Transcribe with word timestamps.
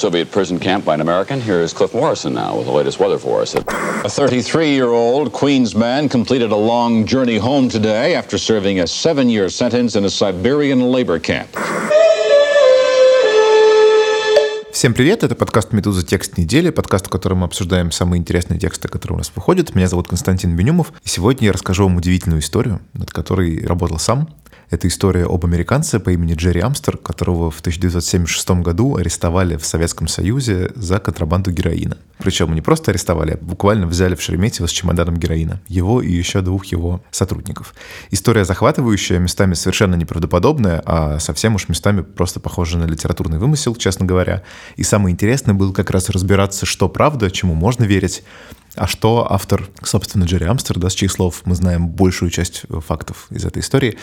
Soviet 0.00 0.30
prison 0.30 0.58
camp 0.58 0.86
by 0.86 0.94
an 0.94 1.02
American. 1.02 1.42
Here 1.42 1.60
is 1.60 1.74
Cliff 1.74 1.92
Morrison 1.92 2.32
now 2.32 2.56
with 2.56 2.64
the 2.64 2.72
latest 2.72 2.98
weather 2.98 3.18
for 3.18 3.42
us. 3.42 3.54
A 3.54 4.08
33-year-old 4.08 5.30
Queens 5.30 5.74
man 5.74 6.08
completed 6.08 6.52
a 6.52 6.56
long 6.56 7.04
journey 7.04 7.36
home 7.36 7.68
today 7.68 8.14
after 8.14 8.38
serving 8.38 8.80
a 8.80 8.86
seven-year 8.86 9.50
sentence 9.50 9.96
in 9.96 10.04
a 10.06 10.10
Siberian 10.10 10.90
labor 10.90 11.18
camp. 11.18 11.50
Всем 14.72 14.94
привет, 14.94 15.22
это 15.22 15.34
подкаст 15.34 15.74
«Медуза. 15.74 16.06
Текст 16.06 16.38
недели», 16.38 16.70
подкаст, 16.70 17.08
в 17.08 17.10
котором 17.10 17.38
мы 17.38 17.44
обсуждаем 17.44 17.92
самые 17.92 18.20
интересные 18.20 18.58
тексты, 18.58 18.88
которые 18.88 19.16
у 19.16 19.18
нас 19.18 19.30
выходят. 19.34 19.74
Меня 19.74 19.88
зовут 19.88 20.08
Константин 20.08 20.56
Бенюмов, 20.56 20.94
и 21.04 21.08
сегодня 21.10 21.48
я 21.48 21.52
расскажу 21.52 21.84
вам 21.84 21.98
удивительную 21.98 22.40
историю, 22.40 22.80
над 22.94 23.10
которой 23.10 23.62
работал 23.66 23.98
сам. 23.98 24.30
Это 24.70 24.86
история 24.86 25.24
об 25.24 25.44
американце 25.44 25.98
по 25.98 26.10
имени 26.10 26.34
Джерри 26.34 26.60
Амстер, 26.60 26.96
которого 26.96 27.50
в 27.50 27.58
1976 27.58 28.50
году 28.62 28.96
арестовали 28.96 29.56
в 29.56 29.66
Советском 29.66 30.06
Союзе 30.06 30.70
за 30.76 31.00
контрабанду 31.00 31.50
героина. 31.50 31.98
Причем 32.18 32.54
не 32.54 32.60
просто 32.60 32.92
арестовали, 32.92 33.32
а 33.32 33.44
буквально 33.44 33.88
взяли 33.88 34.14
в 34.14 34.22
Шереметьево 34.22 34.68
с 34.68 34.70
чемоданом 34.70 35.16
героина. 35.16 35.60
Его 35.66 36.00
и 36.00 36.12
еще 36.12 36.40
двух 36.40 36.66
его 36.66 37.02
сотрудников. 37.10 37.74
История 38.12 38.44
захватывающая, 38.44 39.18
местами 39.18 39.54
совершенно 39.54 39.96
неправдоподобная, 39.96 40.80
а 40.86 41.18
совсем 41.18 41.56
уж 41.56 41.68
местами 41.68 42.02
просто 42.02 42.38
похожа 42.38 42.78
на 42.78 42.84
литературный 42.84 43.38
вымысел, 43.38 43.74
честно 43.74 44.06
говоря. 44.06 44.44
И 44.76 44.84
самое 44.84 45.12
интересное 45.12 45.54
было 45.54 45.72
как 45.72 45.90
раз 45.90 46.10
разбираться, 46.10 46.64
что 46.64 46.88
правда, 46.88 47.28
чему 47.32 47.54
можно 47.54 47.82
верить, 47.82 48.22
а 48.76 48.86
что 48.86 49.26
автор, 49.30 49.62
собственно, 49.82 50.24
Джерри 50.24 50.46
Амстер, 50.46 50.78
да, 50.78 50.88
с 50.88 50.94
чьих 50.94 51.10
слов 51.10 51.42
мы 51.44 51.54
знаем 51.54 51.88
большую 51.88 52.30
часть 52.30 52.64
фактов 52.86 53.26
из 53.30 53.44
этой 53.44 53.60
истории, 53.60 53.98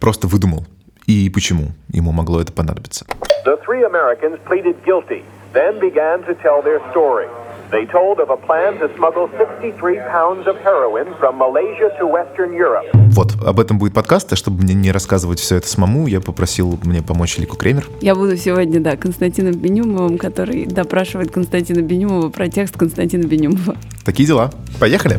просто 0.00 0.26
выдумал? 0.26 0.66
И 1.06 1.28
почему 1.30 1.72
ему 1.88 2.12
могло 2.12 2.40
это 2.40 2.52
понадобиться? 2.52 3.04
The 3.44 3.58
three 3.66 3.82
Americans 3.82 4.38
pleaded 4.48 4.76
guilty, 4.84 5.24
then 5.52 5.80
began 5.80 6.24
to 6.26 6.34
tell 6.42 6.62
their 6.62 6.80
story. 6.92 7.28
They 7.72 7.86
told 7.86 8.18
of 8.20 8.28
a 8.28 8.36
plan 8.36 8.78
to 8.80 8.94
smuggle 8.98 9.30
63 9.38 9.96
pounds 10.12 10.46
of 10.46 10.56
heroin 10.62 11.06
from 11.18 11.38
Malaysia 11.38 11.88
to 11.98 12.06
Western 12.06 12.52
Europe. 12.52 12.84
Вот, 13.14 13.34
об 13.42 13.58
этом 13.58 13.78
будет 13.78 13.94
подкаст, 13.94 14.30
а 14.30 14.36
чтобы 14.36 14.62
мне 14.62 14.74
не 14.74 14.92
рассказывать 14.92 15.40
все 15.40 15.56
это 15.56 15.66
самому, 15.68 16.06
я 16.06 16.20
попросил 16.20 16.78
мне 16.84 17.00
помочь 17.00 17.38
Лику 17.38 17.56
Кремер. 17.56 17.88
Я 18.02 18.14
буду 18.14 18.36
сегодня, 18.36 18.78
да, 18.78 18.98
Константином 18.98 19.54
Бенюмовым, 19.54 20.18
который 20.18 20.66
допрашивает 20.66 21.30
Константина 21.30 21.80
Бенюмова 21.80 22.28
про 22.28 22.48
текст 22.48 22.76
Константина 22.76 23.26
Бенюмова. 23.26 23.74
Такие 24.04 24.26
дела. 24.26 24.50
Поехали! 24.78 25.16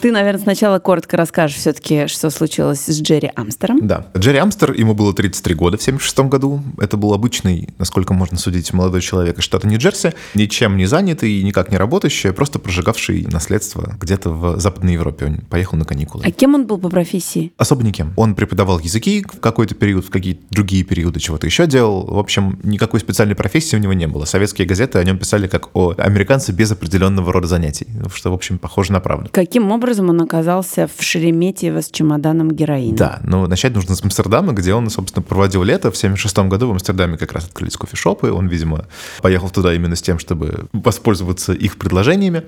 Ты, 0.00 0.12
наверное, 0.12 0.40
сначала 0.40 0.78
коротко 0.78 1.16
расскажешь 1.16 1.56
все-таки, 1.56 2.06
что 2.06 2.30
случилось 2.30 2.84
с 2.86 3.00
Джерри 3.00 3.32
Амстером. 3.34 3.86
Да. 3.86 4.06
Джерри 4.16 4.38
Амстер, 4.38 4.72
ему 4.72 4.94
было 4.94 5.12
33 5.12 5.54
года 5.54 5.76
в 5.76 5.82
76 5.82 6.20
году. 6.20 6.62
Это 6.78 6.96
был 6.96 7.12
обычный, 7.12 7.68
насколько 7.78 8.14
можно 8.14 8.38
судить, 8.38 8.72
молодой 8.72 9.00
человек 9.00 9.38
из 9.38 9.44
штата 9.44 9.66
Нью-Джерси, 9.66 10.14
ничем 10.34 10.76
не 10.76 10.86
занятый 10.86 11.32
и 11.32 11.42
никак 11.42 11.72
не 11.72 11.76
работающий, 11.76 12.30
а 12.30 12.32
просто 12.32 12.58
прожигавший 12.58 13.26
наследство 13.30 13.96
где-то 14.00 14.30
в 14.30 14.60
Западной 14.60 14.92
Европе. 14.92 15.26
Он 15.26 15.38
поехал 15.38 15.76
на 15.76 15.84
каникулы. 15.84 16.24
А 16.24 16.30
кем 16.30 16.54
он 16.54 16.66
был 16.66 16.78
по 16.78 16.88
профессии? 16.88 17.52
Особо 17.56 17.82
никем. 17.82 18.12
Он 18.16 18.36
преподавал 18.36 18.78
языки 18.78 19.26
в 19.32 19.40
какой-то 19.40 19.74
период, 19.74 20.04
в 20.04 20.10
какие-то 20.10 20.42
другие 20.50 20.84
периоды 20.84 21.18
чего-то 21.18 21.46
еще 21.46 21.66
делал. 21.66 22.06
В 22.06 22.18
общем, 22.18 22.60
никакой 22.62 23.00
специальной 23.00 23.34
профессии 23.34 23.74
у 23.74 23.80
него 23.80 23.94
не 23.94 24.06
было. 24.06 24.26
Советские 24.26 24.66
газеты 24.66 24.98
о 24.98 25.04
нем 25.04 25.18
писали 25.18 25.48
как 25.48 25.74
о 25.74 25.94
американце 25.98 26.52
без 26.52 26.70
определенного 26.70 27.32
рода 27.32 27.48
занятий, 27.48 27.88
что, 28.14 28.30
в 28.30 28.34
общем, 28.34 28.58
похоже 28.58 28.92
на 28.92 29.00
правду. 29.00 29.28
Каким 29.32 29.72
образом 29.72 29.87
образом 29.88 30.10
он 30.10 30.20
оказался 30.20 30.86
в 30.86 31.02
Шереметьево 31.02 31.80
с 31.80 31.90
чемоданом 31.90 32.50
героина. 32.50 32.94
Да, 32.96 33.20
но 33.22 33.46
начать 33.46 33.74
нужно 33.74 33.94
с 33.94 34.04
Амстердама, 34.04 34.52
где 34.52 34.74
он, 34.74 34.90
собственно, 34.90 35.22
проводил 35.22 35.62
лето. 35.62 35.90
В 35.90 35.96
76 35.96 36.38
году 36.40 36.68
в 36.68 36.72
Амстердаме 36.72 37.16
как 37.16 37.32
раз 37.32 37.46
открылись 37.46 37.76
кофешопы. 37.76 38.30
Он, 38.30 38.48
видимо, 38.48 38.84
поехал 39.22 39.48
туда 39.48 39.72
именно 39.72 39.96
с 39.96 40.02
тем, 40.02 40.18
чтобы 40.18 40.66
воспользоваться 40.74 41.54
их 41.54 41.78
предложениями. 41.78 42.44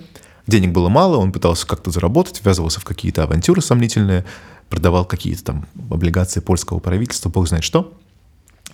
Денег 0.47 0.73
было 0.73 0.91
мало, 0.91 1.17
он 1.17 1.33
пытался 1.33 1.67
как-то 1.67 1.91
заработать, 1.91 2.43
ввязывался 2.45 2.81
в 2.81 2.85
какие-то 2.85 3.23
авантюры 3.23 3.63
сомнительные, 3.63 4.27
продавал 4.69 5.07
какие-то 5.07 5.45
там 5.45 5.67
облигации 5.91 6.41
польского 6.41 6.79
правительства, 6.79 7.31
бог 7.31 7.49
знает 7.49 7.65
что. 7.65 7.95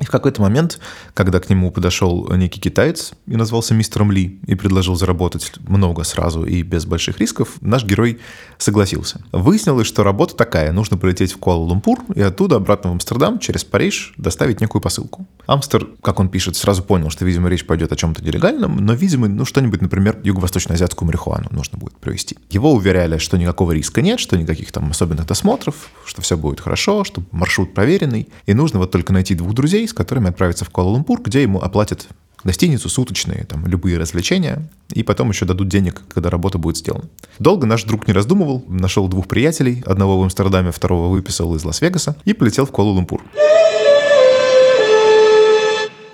И 0.00 0.04
в 0.04 0.10
какой-то 0.10 0.42
момент, 0.42 0.78
когда 1.14 1.40
к 1.40 1.48
нему 1.48 1.70
подошел 1.70 2.30
некий 2.34 2.60
китаец 2.60 3.12
и 3.26 3.36
назвался 3.36 3.74
мистером 3.74 4.12
Ли 4.12 4.38
и 4.46 4.54
предложил 4.54 4.94
заработать 4.94 5.52
много 5.66 6.04
сразу 6.04 6.44
и 6.44 6.62
без 6.62 6.84
больших 6.84 7.18
рисков, 7.18 7.56
наш 7.60 7.84
герой 7.84 8.20
согласился. 8.58 9.20
Выяснилось, 9.32 9.86
что 9.86 10.04
работа 10.04 10.36
такая. 10.36 10.72
Нужно 10.72 10.98
полететь 10.98 11.32
в 11.32 11.38
Куала-Лумпур 11.38 12.04
и 12.14 12.20
оттуда 12.20 12.56
обратно 12.56 12.90
в 12.90 12.92
Амстердам 12.94 13.38
через 13.38 13.64
Париж 13.64 14.14
доставить 14.16 14.60
некую 14.60 14.82
посылку. 14.82 15.26
Амстер, 15.46 15.88
как 16.02 16.20
он 16.20 16.28
пишет, 16.28 16.56
сразу 16.56 16.82
понял, 16.82 17.10
что, 17.10 17.24
видимо, 17.24 17.48
речь 17.48 17.66
пойдет 17.66 17.92
о 17.92 17.96
чем-то 17.96 18.22
нелегальном, 18.22 18.76
но, 18.76 18.94
видимо, 18.94 19.28
ну 19.28 19.44
что-нибудь, 19.44 19.80
например, 19.80 20.18
юго-восточно-азиатскую 20.22 21.06
марихуану 21.06 21.48
нужно 21.50 21.78
будет 21.78 21.96
провести. 21.98 22.36
Его 22.50 22.72
уверяли, 22.72 23.18
что 23.18 23.38
никакого 23.38 23.72
риска 23.72 24.02
нет, 24.02 24.20
что 24.20 24.36
никаких 24.36 24.72
там 24.72 24.90
особенных 24.90 25.26
досмотров, 25.26 25.90
что 26.04 26.20
все 26.22 26.36
будет 26.36 26.60
хорошо, 26.60 27.04
что 27.04 27.22
маршрут 27.30 27.74
проверенный, 27.74 28.28
и 28.46 28.54
нужно 28.54 28.78
вот 28.78 28.90
только 28.90 29.12
найти 29.12 29.34
двух 29.34 29.54
друзей, 29.54 29.85
с 29.86 29.92
которыми 29.92 30.28
отправиться 30.28 30.64
в 30.64 30.70
Куала-Лумпур, 30.70 31.22
где 31.22 31.42
ему 31.42 31.60
оплатят 31.60 32.08
гостиницу, 32.44 32.88
суточные, 32.88 33.44
там, 33.44 33.66
любые 33.66 33.98
развлечения, 33.98 34.68
и 34.92 35.02
потом 35.02 35.30
еще 35.30 35.44
дадут 35.44 35.68
денег, 35.68 36.02
когда 36.08 36.30
работа 36.30 36.58
будет 36.58 36.76
сделана. 36.76 37.04
Долго 37.38 37.66
наш 37.66 37.84
друг 37.84 38.06
не 38.06 38.12
раздумывал, 38.12 38.64
нашел 38.68 39.08
двух 39.08 39.26
приятелей, 39.26 39.82
одного 39.86 40.18
в 40.18 40.22
Амстердаме, 40.22 40.70
второго 40.70 41.08
выписал 41.08 41.54
из 41.56 41.64
Лас-Вегаса, 41.64 42.16
и 42.24 42.32
полетел 42.32 42.66
в 42.66 42.70
Куала-Лумпур. 42.70 43.22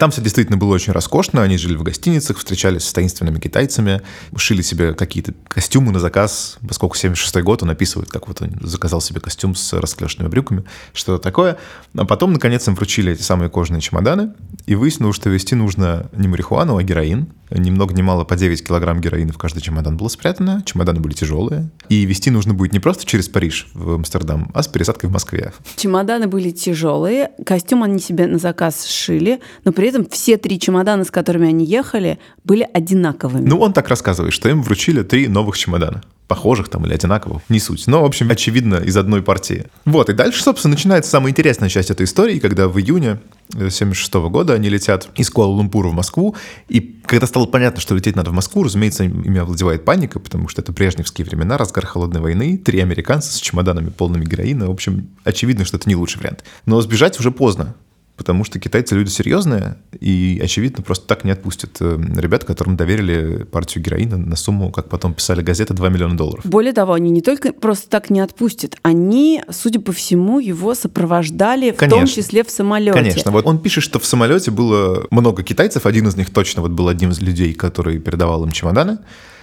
Там 0.02 0.10
все 0.10 0.20
действительно 0.20 0.58
было 0.58 0.74
очень 0.74 0.92
роскошно. 0.92 1.44
Они 1.44 1.56
жили 1.56 1.76
в 1.76 1.84
гостиницах, 1.84 2.36
встречались 2.36 2.82
с 2.82 2.92
таинственными 2.92 3.38
китайцами, 3.38 4.02
шили 4.34 4.60
себе 4.60 4.94
какие-то 4.94 5.32
костюмы 5.46 5.92
на 5.92 6.00
заказ. 6.00 6.58
Поскольку 6.66 6.96
76 6.96 7.36
год, 7.44 7.62
он 7.62 7.70
описывает, 7.70 8.10
как 8.10 8.26
вот 8.26 8.42
он 8.42 8.50
заказал 8.62 9.00
себе 9.00 9.20
костюм 9.20 9.54
с 9.54 9.72
расклешенными 9.74 10.28
брюками, 10.28 10.64
что-то 10.92 11.22
такое. 11.22 11.56
А 11.96 12.04
потом, 12.04 12.32
наконец, 12.32 12.66
им 12.66 12.74
вручили 12.74 13.12
эти 13.12 13.22
самые 13.22 13.48
кожаные 13.48 13.80
чемоданы, 13.80 14.32
и 14.66 14.74
выяснилось, 14.74 15.14
что 15.14 15.30
везти 15.30 15.54
нужно 15.54 16.10
не 16.16 16.26
марихуану, 16.26 16.78
а 16.78 16.82
героин. 16.82 17.28
Ни 17.50 17.70
много 17.70 17.94
ни 17.94 18.02
мало 18.02 18.24
по 18.24 18.34
9 18.34 18.66
килограмм 18.66 19.00
героина 19.00 19.32
в 19.32 19.38
каждый 19.38 19.60
чемодан 19.60 19.96
было 19.96 20.08
спрятано. 20.08 20.62
Чемоданы 20.64 21.00
были 21.00 21.12
тяжелые. 21.12 21.70
И 21.88 22.04
везти 22.06 22.30
нужно 22.30 22.54
будет 22.54 22.72
не 22.72 22.80
просто 22.80 23.04
через 23.04 23.28
Париж 23.28 23.68
в 23.74 23.94
Амстердам, 23.94 24.50
а 24.54 24.62
с 24.62 24.68
пересадкой 24.68 25.10
в 25.10 25.12
Москве. 25.12 25.52
Чемоданы 25.76 26.26
были 26.26 26.50
тяжелые, 26.50 27.30
костюм 27.44 27.82
они 27.82 28.00
себе 28.00 28.26
на 28.26 28.38
заказ 28.38 28.84
сшили, 28.84 29.40
но 29.64 29.72
при 29.72 29.91
этом 29.94 30.08
все 30.10 30.36
три 30.36 30.58
чемодана, 30.58 31.04
с 31.04 31.10
которыми 31.10 31.48
они 31.48 31.64
ехали, 31.64 32.18
были 32.44 32.68
одинаковыми. 32.72 33.48
Ну, 33.48 33.58
он 33.58 33.72
так 33.72 33.88
рассказывает, 33.88 34.32
что 34.32 34.48
им 34.48 34.62
вручили 34.62 35.02
три 35.02 35.28
новых 35.28 35.56
чемодана 35.56 36.02
похожих 36.32 36.70
там 36.70 36.86
или 36.86 36.94
одинаковых, 36.94 37.42
не 37.50 37.60
суть. 37.60 37.86
Но, 37.86 38.00
в 38.00 38.04
общем, 38.06 38.30
очевидно, 38.30 38.76
из 38.76 38.96
одной 38.96 39.22
партии. 39.22 39.66
Вот, 39.84 40.08
и 40.08 40.14
дальше, 40.14 40.42
собственно, 40.42 40.72
начинается 40.72 41.10
самая 41.10 41.30
интересная 41.30 41.68
часть 41.68 41.90
этой 41.90 42.04
истории, 42.04 42.38
когда 42.38 42.68
в 42.68 42.78
июне 42.78 43.20
76 43.52 44.14
года 44.30 44.54
они 44.54 44.70
летят 44.70 45.10
из 45.16 45.30
Куала-Лумпура 45.30 45.88
в 45.88 45.92
Москву, 45.92 46.34
и 46.70 46.80
когда 47.04 47.26
стало 47.26 47.44
понятно, 47.44 47.82
что 47.82 47.94
лететь 47.94 48.16
надо 48.16 48.30
в 48.30 48.32
Москву, 48.32 48.62
разумеется, 48.62 49.04
ими 49.04 49.40
овладевает 49.40 49.84
паника, 49.84 50.20
потому 50.20 50.48
что 50.48 50.62
это 50.62 50.72
брежневские 50.72 51.26
времена, 51.26 51.58
разгар 51.58 51.84
холодной 51.84 52.22
войны, 52.22 52.56
три 52.56 52.80
американца 52.80 53.30
с 53.34 53.36
чемоданами 53.36 53.90
полными 53.90 54.24
героина, 54.24 54.68
в 54.68 54.70
общем, 54.70 55.08
очевидно, 55.24 55.66
что 55.66 55.76
это 55.76 55.86
не 55.86 55.96
лучший 55.96 56.20
вариант. 56.20 56.44
Но 56.64 56.80
сбежать 56.80 57.20
уже 57.20 57.30
поздно, 57.30 57.74
потому 58.16 58.44
что 58.44 58.58
китайцы 58.58 58.94
люди 58.94 59.08
серьезные 59.08 59.76
и, 59.98 60.40
очевидно, 60.42 60.82
просто 60.82 61.06
так 61.06 61.24
не 61.24 61.30
отпустят 61.30 61.78
э, 61.80 61.98
ребят, 62.16 62.44
которым 62.44 62.76
доверили 62.76 63.44
партию 63.44 63.82
героина 63.82 64.16
на 64.16 64.36
сумму, 64.36 64.70
как 64.70 64.88
потом 64.88 65.14
писали 65.14 65.42
газеты, 65.42 65.74
2 65.74 65.88
миллиона 65.88 66.16
долларов. 66.16 66.44
Более 66.44 66.72
того, 66.72 66.92
они 66.92 67.10
не 67.10 67.22
только 67.22 67.52
просто 67.52 67.88
так 67.88 68.10
не 68.10 68.20
отпустят, 68.20 68.76
они, 68.82 69.42
судя 69.50 69.80
по 69.80 69.92
всему, 69.92 70.38
его 70.38 70.74
сопровождали, 70.74 71.72
в 71.72 71.76
Конечно. 71.76 71.98
том 71.98 72.06
числе 72.06 72.44
в 72.44 72.50
самолете. 72.50 72.92
Конечно. 72.92 73.30
Вот 73.30 73.46
он 73.46 73.58
пишет, 73.58 73.82
что 73.84 73.98
в 73.98 74.04
самолете 74.04 74.50
было 74.50 75.06
много 75.10 75.42
китайцев, 75.42 75.86
один 75.86 76.06
из 76.08 76.16
них 76.16 76.30
точно 76.30 76.62
вот 76.62 76.72
был 76.72 76.88
одним 76.88 77.10
из 77.10 77.20
людей, 77.20 77.54
который 77.54 77.98
передавал 77.98 78.44
им 78.44 78.52
чемоданы 78.52 78.98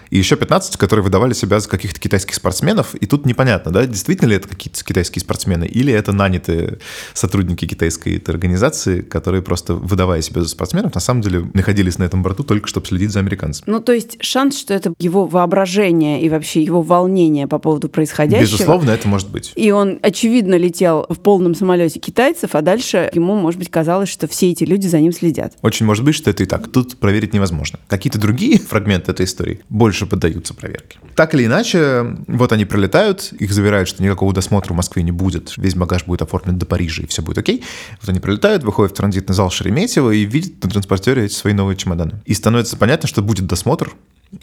и 0.10 0.18
еще 0.18 0.36
15, 0.36 0.78
которые 0.78 1.04
выдавали 1.04 1.34
себя 1.34 1.60
за 1.60 1.70
каких-то 1.70 2.00
китайских 2.00 2.36
спортсменов. 2.36 2.96
И 2.96 3.06
тут 3.06 3.26
непонятно, 3.26 3.72
да, 3.72 3.86
действительно 3.86 4.30
ли 4.30 4.36
это 4.36 4.48
какие-то 4.48 4.84
китайские 4.84 5.22
спортсмены, 5.22 5.66
или 5.66 5.94
это 5.94 6.12
нанятые 6.12 6.80
сотрудники 7.14 7.66
китайской 7.66 8.18
этой 8.18 8.32
организации, 8.32 9.02
которые 9.02 9.42
просто, 9.42 9.74
выдавая 9.74 10.22
себя 10.22 10.42
за 10.42 10.50
спортсменов, 10.50 10.96
на 10.96 11.02
самом 11.02 11.22
деле 11.22 11.50
находились 11.54 11.98
на 11.98 12.04
этом 12.04 12.24
борту 12.24 12.44
только 12.44 12.68
чтобы 12.68 12.88
следить 12.88 13.12
за 13.12 13.20
американцами. 13.20 13.70
Ну, 13.70 13.80
то 13.80 13.94
есть 13.94 14.18
шанс, 14.22 14.58
что 14.60 14.74
это 14.74 14.94
его 15.00 15.26
воображение 15.26 16.22
и 16.22 16.30
вообще 16.30 16.62
его 16.62 16.82
волнение 16.82 17.48
по 17.48 17.60
поводу 17.60 17.90
происходящего. 17.90 18.58
Безусловно, 18.58 18.92
это 18.92 19.08
может 19.08 19.30
быть. 19.30 19.54
И 19.56 19.72
он, 19.72 20.00
очевидно, 20.02 20.56
летел 20.56 21.06
в 21.10 21.20
полном 21.20 21.56
самолете 21.56 22.00
китайцев, 22.00 22.56
а 22.56 22.62
дальше 22.62 23.10
ему, 23.14 23.36
может 23.36 23.60
быть, 23.60 23.70
казалось, 23.70 24.10
что 24.10 24.28
все 24.28 24.52
эти 24.52 24.64
люди 24.64 24.88
за 24.88 25.00
ним 25.00 25.14
следят. 25.14 25.54
Очень 25.62 25.86
может 25.86 26.04
быть, 26.04 26.16
что 26.16 26.30
это 26.30 26.44
и 26.44 26.46
так. 26.46 26.72
Тут 26.72 26.98
проверить 26.98 27.34
невозможно. 27.34 27.80
Какие-то 27.88 28.20
другие 28.20 28.60
фрагменты 28.70 29.12
этой 29.12 29.26
истории 29.26 29.62
больше 29.70 29.99
больше 30.00 30.06
поддаются 30.06 30.54
проверке. 30.54 31.00
Так 31.16 31.34
или 31.34 31.46
иначе, 31.46 32.18
вот 32.28 32.52
они 32.52 32.66
прилетают, 32.66 33.34
их 33.40 33.52
заверяют, 33.52 33.90
что 33.90 34.02
никакого 34.04 34.34
досмотра 34.34 34.74
в 34.74 34.78
Москве 34.78 35.04
не 35.04 35.12
будет, 35.12 35.54
весь 35.58 35.76
багаж 35.76 36.06
будет 36.06 36.22
оформлен 36.22 36.58
до 36.58 36.66
Парижа, 36.66 37.04
и 37.04 37.08
все 37.08 37.22
будет 37.22 37.38
окей. 37.38 37.64
Вот 38.00 38.10
они 38.10 38.20
прилетают, 38.20 38.64
выходят 38.64 38.94
в 38.94 38.96
транзитный 38.96 39.36
зал 39.36 39.50
Шереметьево 39.50 40.12
и 40.12 40.24
видят 40.26 40.64
на 40.64 40.70
транспортере 40.70 41.26
эти 41.26 41.34
свои 41.34 41.54
новые 41.54 41.76
чемоданы. 41.76 42.22
И 42.26 42.34
становится 42.34 42.78
понятно, 42.78 43.08
что 43.08 43.22
будет 43.22 43.48
досмотр, 43.48 43.94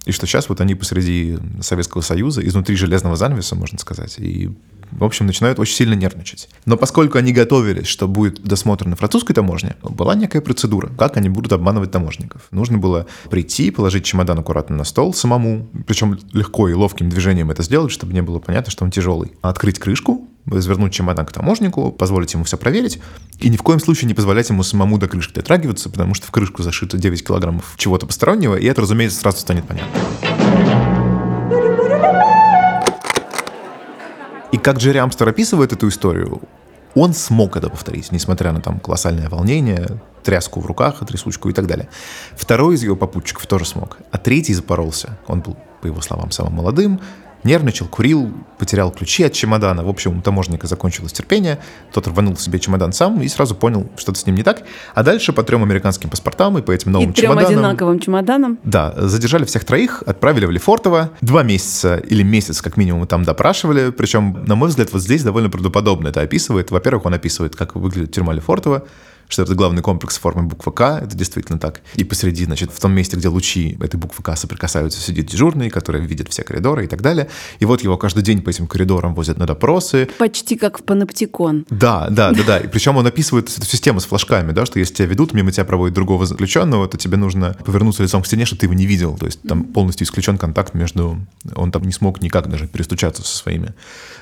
и 0.05 0.13
что 0.13 0.27
сейчас 0.27 0.49
вот 0.49 0.61
они 0.61 0.75
посреди 0.75 1.39
Советского 1.61 2.03
Союза, 2.03 2.47
изнутри 2.47 2.77
железного 2.77 3.17
занавеса, 3.17 3.55
можно 3.55 3.79
сказать, 3.79 4.17
и 4.19 4.51
в 4.91 5.05
общем, 5.05 5.27
начинают 5.27 5.59
очень 5.59 5.75
сильно 5.75 5.95
нервничать. 5.95 6.49
Но 6.65 6.77
поскольку 6.77 7.19
они 7.19 7.33
готовились, 7.33 7.87
что 7.87 8.09
будет 8.09 8.43
досмотр 8.43 8.87
на 8.87 8.97
французской 8.97 9.35
таможне, 9.35 9.77
была 9.83 10.15
некая 10.15 10.41
процедура, 10.41 10.89
как 10.99 11.17
они 11.17 11.29
будут 11.29 11.53
обманывать 11.53 11.91
таможников. 11.91 12.43
Нужно 12.51 12.79
было 12.79 13.07
прийти, 13.31 13.71
положить 13.71 14.05
чемодан 14.05 14.39
аккуратно 14.39 14.77
на 14.77 14.85
стол 14.85 15.15
самому, 15.15 15.69
причем 15.87 16.19
легко 16.33 16.69
и 16.69 16.75
ловким 16.75 17.09
движением 17.09 17.51
это 17.51 17.63
сделать, 17.63 17.93
чтобы 17.93 18.13
не 18.13 18.23
было 18.23 18.39
понятно, 18.39 18.71
что 18.71 18.85
он 18.85 18.91
тяжелый. 18.91 19.33
Открыть 19.43 19.79
крышку, 19.79 20.29
развернуть 20.47 20.93
чемодан 20.93 21.27
к 21.27 21.33
таможнику, 21.33 21.93
позволить 21.93 22.33
ему 22.35 22.45
все 22.45 22.57
проверить, 22.57 23.01
и 23.41 23.49
ни 23.49 23.57
в 23.57 23.63
коем 23.63 23.81
случае 23.81 24.09
не 24.09 24.15
позволять 24.15 24.49
ему 24.49 24.63
самому 24.63 24.99
до 24.99 25.09
крышки 25.09 25.35
дотрагиваться, 25.35 25.91
потому 25.91 26.15
что 26.15 26.27
в 26.27 26.31
крышку 26.31 26.63
зашито 26.63 26.99
9 26.99 27.27
килограммов 27.27 27.75
чего-то 27.77 28.07
постороннего, 28.07 28.55
и 28.55 28.67
это, 28.67 28.83
разумеется, 28.83 29.19
сразу 29.19 29.39
станет 29.39 29.65
понятно. 29.67 30.86
Как 34.67 34.79
Джерри 34.79 34.99
Амстер 34.99 35.29
описывает 35.29 35.73
эту 35.73 35.87
историю, 35.87 36.41
он 36.97 37.15
смог 37.15 37.57
это 37.57 37.71
повторить, 37.71 38.11
несмотря 38.11 38.51
на 38.51 38.61
там 38.61 38.81
колоссальное 38.81 39.29
волнение, 39.29 40.01
тряску 40.25 40.59
в 40.59 40.67
руках, 40.67 41.07
трясучку 41.07 41.49
и 41.49 41.53
так 41.53 41.69
далее. 41.69 41.89
Второй 42.35 42.75
из 42.75 42.83
его 42.83 42.97
попутчиков 42.97 43.47
тоже 43.47 43.65
смог, 43.65 43.99
а 44.11 44.19
третий 44.19 44.55
запоролся. 44.55 45.19
Он 45.29 45.41
был, 45.41 45.57
по 45.81 45.87
его 45.87 46.01
словам, 46.01 46.33
самым 46.33 46.55
молодым, 46.55 47.01
нервничал, 47.47 47.87
курил, 47.87 48.31
потерял 48.59 48.91
ключи 48.91 49.23
от 49.23 49.33
чемодана. 49.33 49.83
В 49.83 49.89
общем, 49.89 50.19
у 50.19 50.21
таможника 50.21 50.67
закончилось 50.67 51.13
терпение. 51.13 51.59
Тот 51.93 52.07
рванул 52.07 52.37
себе 52.37 52.59
чемодан 52.59 52.93
сам 52.93 53.23
и 53.23 53.29
сразу 53.29 53.55
понял, 53.55 53.89
что-то 53.97 54.19
с 54.19 54.27
ним 54.27 54.35
не 54.35 54.43
так. 54.43 54.63
А 54.95 55.03
дальше 55.03 55.33
по 55.33 55.43
трем 55.43 55.63
американским 55.63 56.11
паспортам 56.11 56.59
и 56.59 56.63
по 56.63 56.73
этим 56.73 56.93
новым 56.93 57.11
и 57.11 57.13
трем 57.13 57.31
чемоданам... 57.31 57.59
одинаковым 57.59 58.01
чемоданам. 58.01 58.59
Да, 58.65 58.93
задержали 58.97 59.45
всех 59.45 59.65
троих, 59.65 60.03
отправили 60.05 60.45
в 60.45 60.51
Лефортово. 60.51 61.11
Два 61.23 61.43
месяца 61.43 61.97
или 61.97 62.23
месяц, 62.23 62.61
как 62.61 62.77
минимум, 62.77 63.07
там 63.07 63.23
допрашивали. 63.23 63.91
Причем, 63.91 64.45
на 64.47 64.57
мой 64.57 64.69
взгляд, 64.69 64.93
вот 64.93 65.03
здесь 65.03 65.23
довольно 65.23 65.49
правдоподобно 65.49 66.09
это 66.09 66.21
описывает. 66.21 66.71
Во-первых, 66.71 67.07
он 67.07 67.15
описывает, 67.15 67.57
как 67.57 67.77
выглядит 67.77 68.13
тюрьма 68.13 68.33
Лефортово 68.35 68.87
что 69.29 69.43
это 69.43 69.55
главный 69.55 69.83
комплекс 69.83 70.19
формы 70.19 70.45
буквы 70.45 70.73
К, 70.73 71.01
это 71.03 71.17
действительно 71.17 71.59
так. 71.59 71.81
И 71.95 72.05
посреди, 72.05 72.45
значит, 72.45 72.71
в 72.73 72.81
том 72.81 72.93
месте, 72.93 73.17
где 73.17 73.29
лучи 73.29 73.77
этой 73.81 73.97
буквы 73.97 74.23
К 74.23 74.37
соприкасаются, 74.37 75.01
сидит 75.01 75.27
дежурный, 75.27 75.71
который 75.71 76.05
видит 76.05 76.29
все 76.29 76.43
коридоры 76.43 76.85
и 76.85 76.89
так 76.89 77.03
далее. 77.03 77.29
И 77.59 77.65
вот 77.65 77.83
его 77.83 77.97
каждый 77.97 78.23
день 78.23 78.43
по 78.43 78.51
этим 78.51 78.67
коридорам 78.67 79.15
возят 79.15 79.39
на 79.39 79.47
допросы. 79.47 80.09
Почти 80.19 80.57
как 80.57 80.79
в 80.79 80.85
паноптикон. 80.85 81.67
Да, 81.71 82.09
да, 82.11 82.33
да, 82.33 82.43
да. 82.47 82.59
И 82.67 82.69
причем 82.69 82.97
он 82.97 83.07
описывает 83.07 83.49
эту 83.49 83.67
систему 83.67 84.01
с 84.01 84.05
флажками, 84.05 84.53
да, 84.53 84.67
что 84.67 84.79
если 84.79 84.95
тебя 84.95 85.09
ведут, 85.09 85.33
мимо 85.33 85.53
тебя 85.53 85.65
проводят 85.65 85.95
другого 85.95 86.27
заключенного, 86.27 86.89
то 86.89 86.97
тебе 86.97 87.17
нужно 87.17 87.57
повернуться 87.65 88.03
лицом 88.03 88.23
к 88.23 88.27
стене, 88.27 88.45
чтобы 88.45 88.61
ты 88.61 88.67
его 88.67 88.75
не 88.75 88.87
видел. 88.87 89.17
То 89.17 89.27
есть 89.27 89.43
там 89.43 89.65
полностью 89.65 90.07
исключен 90.07 90.39
контакт 90.39 90.75
между... 90.75 91.19
Он 91.55 91.73
там 91.73 91.83
не 91.83 91.93
смог 91.93 92.23
никак 92.23 92.49
даже 92.49 92.67
перестучаться 92.67 93.23
со 93.23 93.37
своими 93.37 93.75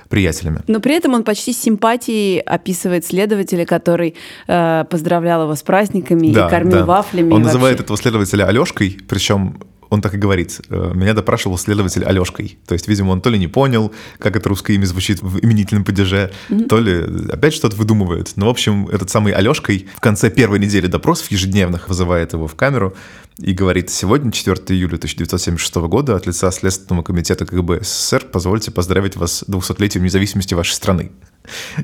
приятелями. 0.08 0.60
Но 0.66 0.80
при 0.80 0.94
этом 0.94 1.14
он 1.14 1.24
почти 1.24 1.52
с 1.52 1.60
симпатией 1.60 2.40
описывает 2.40 3.04
следователя, 3.04 3.64
который 3.64 4.14
э, 4.46 4.84
поздравлял 4.94 5.42
его 5.42 5.56
с 5.56 5.62
праздниками 5.64 6.30
да, 6.32 6.46
и 6.46 6.50
кормил 6.50 6.78
да. 6.78 6.84
вафлями. 6.84 7.32
Он 7.32 7.42
называет 7.42 7.80
этого 7.80 7.98
следователя 7.98 8.44
Алешкой, 8.44 8.96
причем 9.08 9.58
он 9.94 10.02
так 10.02 10.14
и 10.14 10.18
говорит. 10.18 10.60
«Э, 10.68 10.92
меня 10.94 11.14
допрашивал 11.14 11.58
следователь 11.58 12.04
Алешкой. 12.04 12.58
То 12.66 12.74
есть, 12.74 12.88
видимо, 12.88 13.10
он 13.10 13.20
то 13.20 13.30
ли 13.30 13.38
не 13.38 13.48
понял, 13.48 13.92
как 14.18 14.36
это 14.36 14.48
русское 14.48 14.74
имя 14.74 14.84
звучит 14.84 15.22
в 15.22 15.44
именительном 15.44 15.84
падеже, 15.84 16.32
mm-hmm. 16.48 16.66
то 16.66 16.78
ли 16.78 17.30
опять 17.30 17.54
что-то 17.54 17.76
выдумывает. 17.76 18.32
Но, 18.36 18.46
в 18.46 18.50
общем, 18.50 18.88
этот 18.88 19.10
самый 19.10 19.32
Алешкой 19.32 19.86
в 19.96 20.00
конце 20.00 20.30
первой 20.30 20.58
недели 20.58 20.86
допросов 20.86 21.30
ежедневных 21.30 21.88
вызывает 21.88 22.32
его 22.32 22.46
в 22.46 22.54
камеру 22.54 22.94
и 23.38 23.52
говорит, 23.52 23.90
сегодня, 23.90 24.30
4 24.30 24.56
июля 24.68 24.96
1976 24.96 25.74
года, 25.88 26.14
от 26.14 26.26
лица 26.26 26.50
Следственного 26.50 27.02
комитета 27.02 27.46
КГБ 27.46 27.80
СССР, 27.82 28.26
позвольте 28.30 28.70
поздравить 28.70 29.16
вас 29.16 29.38
с 29.38 29.48
200-летием 29.48 30.02
независимости 30.02 30.54
вашей 30.54 30.72
страны. 30.72 31.10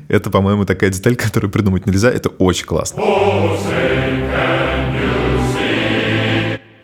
Это, 0.07 0.29
по-моему, 0.29 0.65
такая 0.65 0.89
деталь, 0.89 1.15
которую 1.15 1.51
придумать 1.51 1.85
нельзя. 1.85 2.09
Это 2.09 2.29
очень 2.29 2.65
классно. 2.65 3.01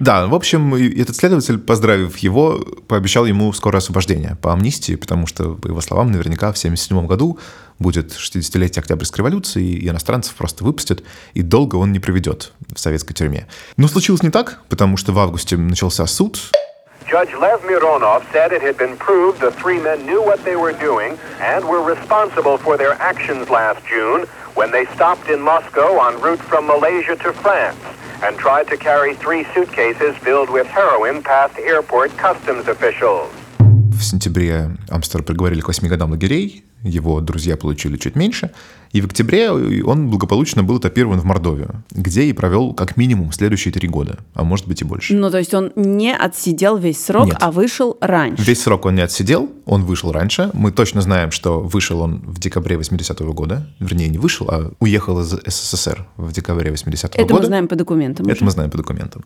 Да, 0.08 0.26
в 0.26 0.36
общем, 0.36 0.74
этот 0.74 1.18
следователь, 1.18 1.58
поздравив 1.58 2.18
его, 2.20 2.60
пообещал 2.88 3.26
ему 3.26 3.52
скорое 3.52 3.80
освобождение 3.80 4.38
по 4.42 4.54
амнистии, 4.54 4.96
потому 4.96 5.28
что, 5.28 5.56
по 5.56 5.68
его 5.68 5.82
словам, 5.82 6.14
наверняка 6.14 6.48
в 6.54 6.56
1977 6.56 7.08
году 7.08 7.40
будет 7.78 8.14
60-летие 8.14 8.80
Октябрьской 8.80 9.18
революции, 9.18 9.66
и 9.66 9.90
иностранцев 9.90 10.34
просто 10.36 10.64
выпустят, 10.64 11.04
и 11.34 11.42
долго 11.42 11.76
он 11.76 11.92
не 11.92 12.00
проведет 12.00 12.54
в 12.74 12.80
советской 12.80 13.16
тюрьме. 13.16 13.48
Но 13.76 13.90
случилось 13.90 14.24
не 14.24 14.30
так, 14.30 14.62
потому 14.70 14.96
что 14.96 15.12
в 15.12 15.20
августе 15.20 15.58
начался 15.58 16.06
суд. 16.08 16.40
Judge 17.12 17.34
Lev 17.42 17.62
Mironov 17.66 18.24
said 18.32 18.54
it 18.54 18.62
had 18.62 18.78
been 18.78 18.96
proved 18.96 19.42
the 19.42 19.52
three 19.62 19.78
men 19.78 20.06
knew 20.06 20.22
what 20.22 20.42
they 20.46 20.56
were 20.56 20.72
doing 20.80 21.18
and 21.42 21.66
were 21.66 21.84
responsible 21.84 22.58
for 22.58 22.78
their 22.78 22.96
actions 23.02 23.50
last 23.50 23.80
June 23.86 24.26
when 24.56 24.72
they 24.72 24.86
stopped 24.96 25.30
in 25.30 25.42
Moscow 25.42 26.00
en 26.08 26.22
route 26.22 26.42
from 26.44 26.66
Malaysia 26.66 27.18
to 27.18 27.34
France 27.34 27.76
and 28.23 28.37
tried 28.39 28.67
to 28.69 28.77
carry 28.77 29.15
three 29.15 29.45
suitcases 29.55 30.17
filled 30.23 30.51
with 30.51 30.67
heroin 30.67 31.23
past 31.23 31.59
airport 31.59 32.11
customs 32.17 32.69
officials. 32.69 33.29
В 33.93 34.03
сентябре 34.03 34.71
Амстер 34.89 35.23
приговорили 35.23 35.61
к 35.61 35.69
8 35.69 35.89
годам 35.89 36.11
лагерей, 36.11 36.65
его 36.88 37.22
друзья 37.22 37.58
получили 37.58 37.98
чуть 37.98 38.16
меньше, 38.16 38.52
и 38.92 39.02
в 39.02 39.06
октябре 39.06 39.52
он 39.52 40.10
благополучно 40.10 40.64
был 40.64 40.80
этапирован 40.80 41.20
в 41.20 41.26
Мордовию, 41.26 41.84
где 41.92 42.24
и 42.24 42.34
провел 42.34 42.74
как 42.74 42.98
минимум 42.98 43.32
следующие 43.32 43.72
три 43.72 43.88
года, 43.88 44.20
а 44.34 44.44
может 44.44 44.68
быть 44.68 44.82
и 44.82 44.86
больше. 44.86 45.14
Ну, 45.14 45.30
то 45.30 45.38
есть 45.38 45.54
он 45.54 45.72
не 45.76 46.16
отсидел 46.16 46.78
весь 46.78 47.04
срок, 47.04 47.28
Нет. 47.28 47.38
а 47.40 47.52
вышел 47.52 47.98
раньше. 48.02 48.42
Весь 48.44 48.62
срок 48.62 48.86
он 48.86 48.96
не 48.96 49.02
отсидел, 49.02 49.50
он 49.66 49.84
вышел 49.84 50.12
раньше. 50.12 50.50
Мы 50.54 50.72
точно 50.72 51.02
знаем, 51.02 51.32
что 51.32 51.60
вышел 51.60 52.02
он 52.02 52.22
в 52.26 52.40
декабре 52.40 52.78
80-го 52.78 53.34
года. 53.34 53.68
Вернее, 53.80 54.08
не 54.08 54.18
вышел, 54.18 54.48
а 54.50 54.72
уехал 54.80 55.20
из 55.22 55.36
СССР 55.46 56.08
в 56.16 56.32
декабре 56.32 56.72
80-го 56.72 57.10
Это 57.14 57.22
года. 57.22 57.34
Это 57.34 57.34
мы 57.34 57.46
знаем 57.46 57.68
по 57.68 57.76
документам. 57.76 58.26
Это 58.26 58.36
уже. 58.36 58.46
мы 58.46 58.52
знаем 58.52 58.72
по 58.72 58.78
документам. 58.78 59.26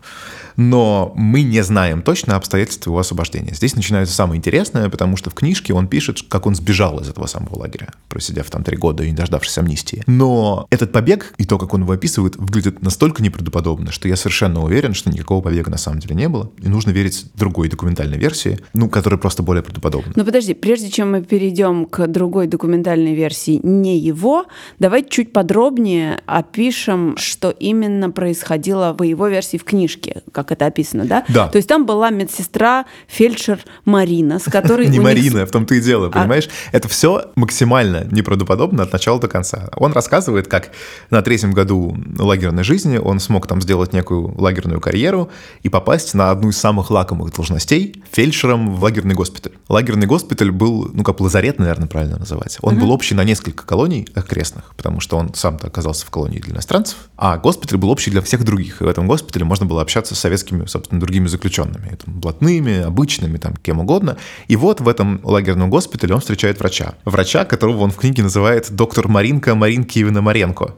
Но 0.55 1.13
мы 1.15 1.43
не 1.43 1.63
знаем 1.63 2.01
точно 2.01 2.35
обстоятельства 2.35 2.89
его 2.89 2.99
освобождения. 2.99 3.53
Здесь 3.53 3.75
начинается 3.75 4.15
самое 4.15 4.37
интересное, 4.37 4.89
потому 4.89 5.17
что 5.17 5.29
в 5.29 5.33
книжке 5.35 5.73
он 5.73 5.87
пишет, 5.87 6.23
как 6.27 6.45
он 6.45 6.55
сбежал 6.55 6.99
из 6.99 7.09
этого 7.09 7.27
самого 7.27 7.50
лагеря, 7.57 7.89
просидев 8.09 8.49
там 8.49 8.63
три 8.63 8.77
года 8.77 9.03
и 9.03 9.09
не 9.09 9.15
дождавшись 9.15 9.57
амнистии. 9.57 10.03
Но 10.07 10.67
этот 10.69 10.91
побег 10.91 11.33
и 11.37 11.45
то, 11.45 11.57
как 11.57 11.73
он 11.73 11.81
его 11.81 11.93
описывает, 11.93 12.35
выглядит 12.35 12.81
настолько 12.81 13.23
неправдоподобно, 13.23 13.91
что 13.91 14.07
я 14.07 14.15
совершенно 14.15 14.63
уверен, 14.63 14.93
что 14.93 15.09
никакого 15.09 15.41
побега 15.41 15.71
на 15.71 15.77
самом 15.77 15.99
деле 15.99 16.15
не 16.15 16.29
было. 16.29 16.51
И 16.59 16.69
нужно 16.69 16.91
верить 16.91 17.27
другой 17.35 17.69
документальной 17.69 18.17
версии, 18.17 18.59
ну, 18.73 18.89
которая 18.89 19.19
просто 19.19 19.43
более 19.43 19.63
правдоподобна. 19.63 20.13
Но 20.15 20.25
подожди, 20.25 20.53
прежде 20.53 20.89
чем 20.89 21.11
мы 21.11 21.23
перейдем 21.23 21.85
к 21.85 22.07
другой 22.07 22.47
документальной 22.47 23.13
версии, 23.15 23.59
не 23.63 23.97
его, 23.97 24.45
давай 24.79 25.05
чуть 25.07 25.33
подробнее 25.33 26.21
опишем, 26.25 27.15
что 27.17 27.49
именно 27.49 28.09
происходило 28.11 28.95
в 28.97 29.03
его 29.03 29.27
версии 29.27 29.57
в 29.57 29.63
книжке, 29.63 30.23
как 30.31 30.51
это 30.51 30.65
описано, 30.65 31.05
да? 31.05 31.25
Да. 31.29 31.47
То 31.47 31.57
есть 31.57 31.67
там 31.67 31.85
была 31.85 32.09
медсестра, 32.09 32.85
фельдшер 33.07 33.59
Марина, 33.85 34.39
с 34.39 34.43
которой... 34.51 34.87
Не 34.87 34.99
Марина, 34.99 35.45
в 35.45 35.51
том-то 35.51 35.75
и 35.75 35.81
дело, 35.81 36.07
а 36.07 36.09
понимаешь? 36.09 36.49
Это 36.71 36.87
все 36.87 37.31
максимально 37.41 38.07
неправдоподобно 38.11 38.83
от 38.83 38.93
начала 38.93 39.19
до 39.19 39.27
конца. 39.27 39.69
Он 39.75 39.91
рассказывает, 39.93 40.47
как 40.47 40.69
на 41.09 41.21
третьем 41.23 41.53
году 41.53 41.97
лагерной 42.19 42.63
жизни 42.63 42.97
он 42.97 43.19
смог 43.19 43.47
там 43.47 43.61
сделать 43.61 43.93
некую 43.93 44.39
лагерную 44.39 44.79
карьеру 44.79 45.29
и 45.63 45.69
попасть 45.69 46.13
на 46.13 46.29
одну 46.29 46.49
из 46.49 46.57
самых 46.57 46.91
лакомых 46.91 47.33
должностей 47.33 48.03
фельдшером 48.11 48.75
в 48.75 48.83
лагерный 48.83 49.15
госпиталь. 49.15 49.53
Лагерный 49.69 50.05
госпиталь 50.05 50.51
был, 50.51 50.91
ну 50.93 51.03
как 51.03 51.19
лазарет, 51.19 51.57
наверное, 51.57 51.87
правильно 51.87 52.19
называть. 52.19 52.57
Он 52.61 52.75
угу. 52.75 52.81
был 52.81 52.91
общий 52.91 53.15
на 53.15 53.23
несколько 53.23 53.65
колоний 53.65 54.07
окрестных, 54.13 54.75
потому 54.75 54.99
что 54.99 55.17
он 55.17 55.33
сам-то 55.33 55.67
оказался 55.67 56.05
в 56.05 56.11
колонии 56.11 56.39
для 56.39 56.53
иностранцев, 56.53 56.97
а 57.17 57.37
госпиталь 57.37 57.79
был 57.79 57.89
общий 57.89 58.11
для 58.11 58.21
всех 58.21 58.43
других. 58.43 58.81
И 58.81 58.83
в 58.83 58.87
этом 58.87 59.07
госпитале 59.07 59.45
можно 59.45 59.65
было 59.65 59.81
общаться 59.81 60.13
с 60.13 60.19
советскими, 60.19 60.65
собственно, 60.67 61.01
другими 61.01 61.27
заключенными, 61.27 61.97
там, 62.03 62.19
блатными, 62.19 62.81
обычными, 62.81 63.37
там, 63.37 63.55
кем 63.55 63.79
угодно. 63.79 64.17
И 64.47 64.55
вот 64.55 64.79
в 64.79 64.87
этом 64.87 65.19
лагерном 65.23 65.71
госпитале 65.71 66.13
он 66.13 66.19
встречает 66.19 66.59
врача. 66.59 66.93
Врача, 67.21 67.45
которого 67.45 67.83
он 67.83 67.91
в 67.91 67.97
книге 67.97 68.23
называет 68.23 68.71
доктор 68.71 69.07
Маринка 69.07 69.53
Маринкиевна 69.53 70.21
Маренко. 70.21 70.73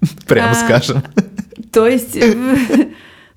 Прямо 0.28 0.52
а, 0.52 0.54
скажем. 0.54 1.02
То 1.72 1.88
есть 1.88 2.16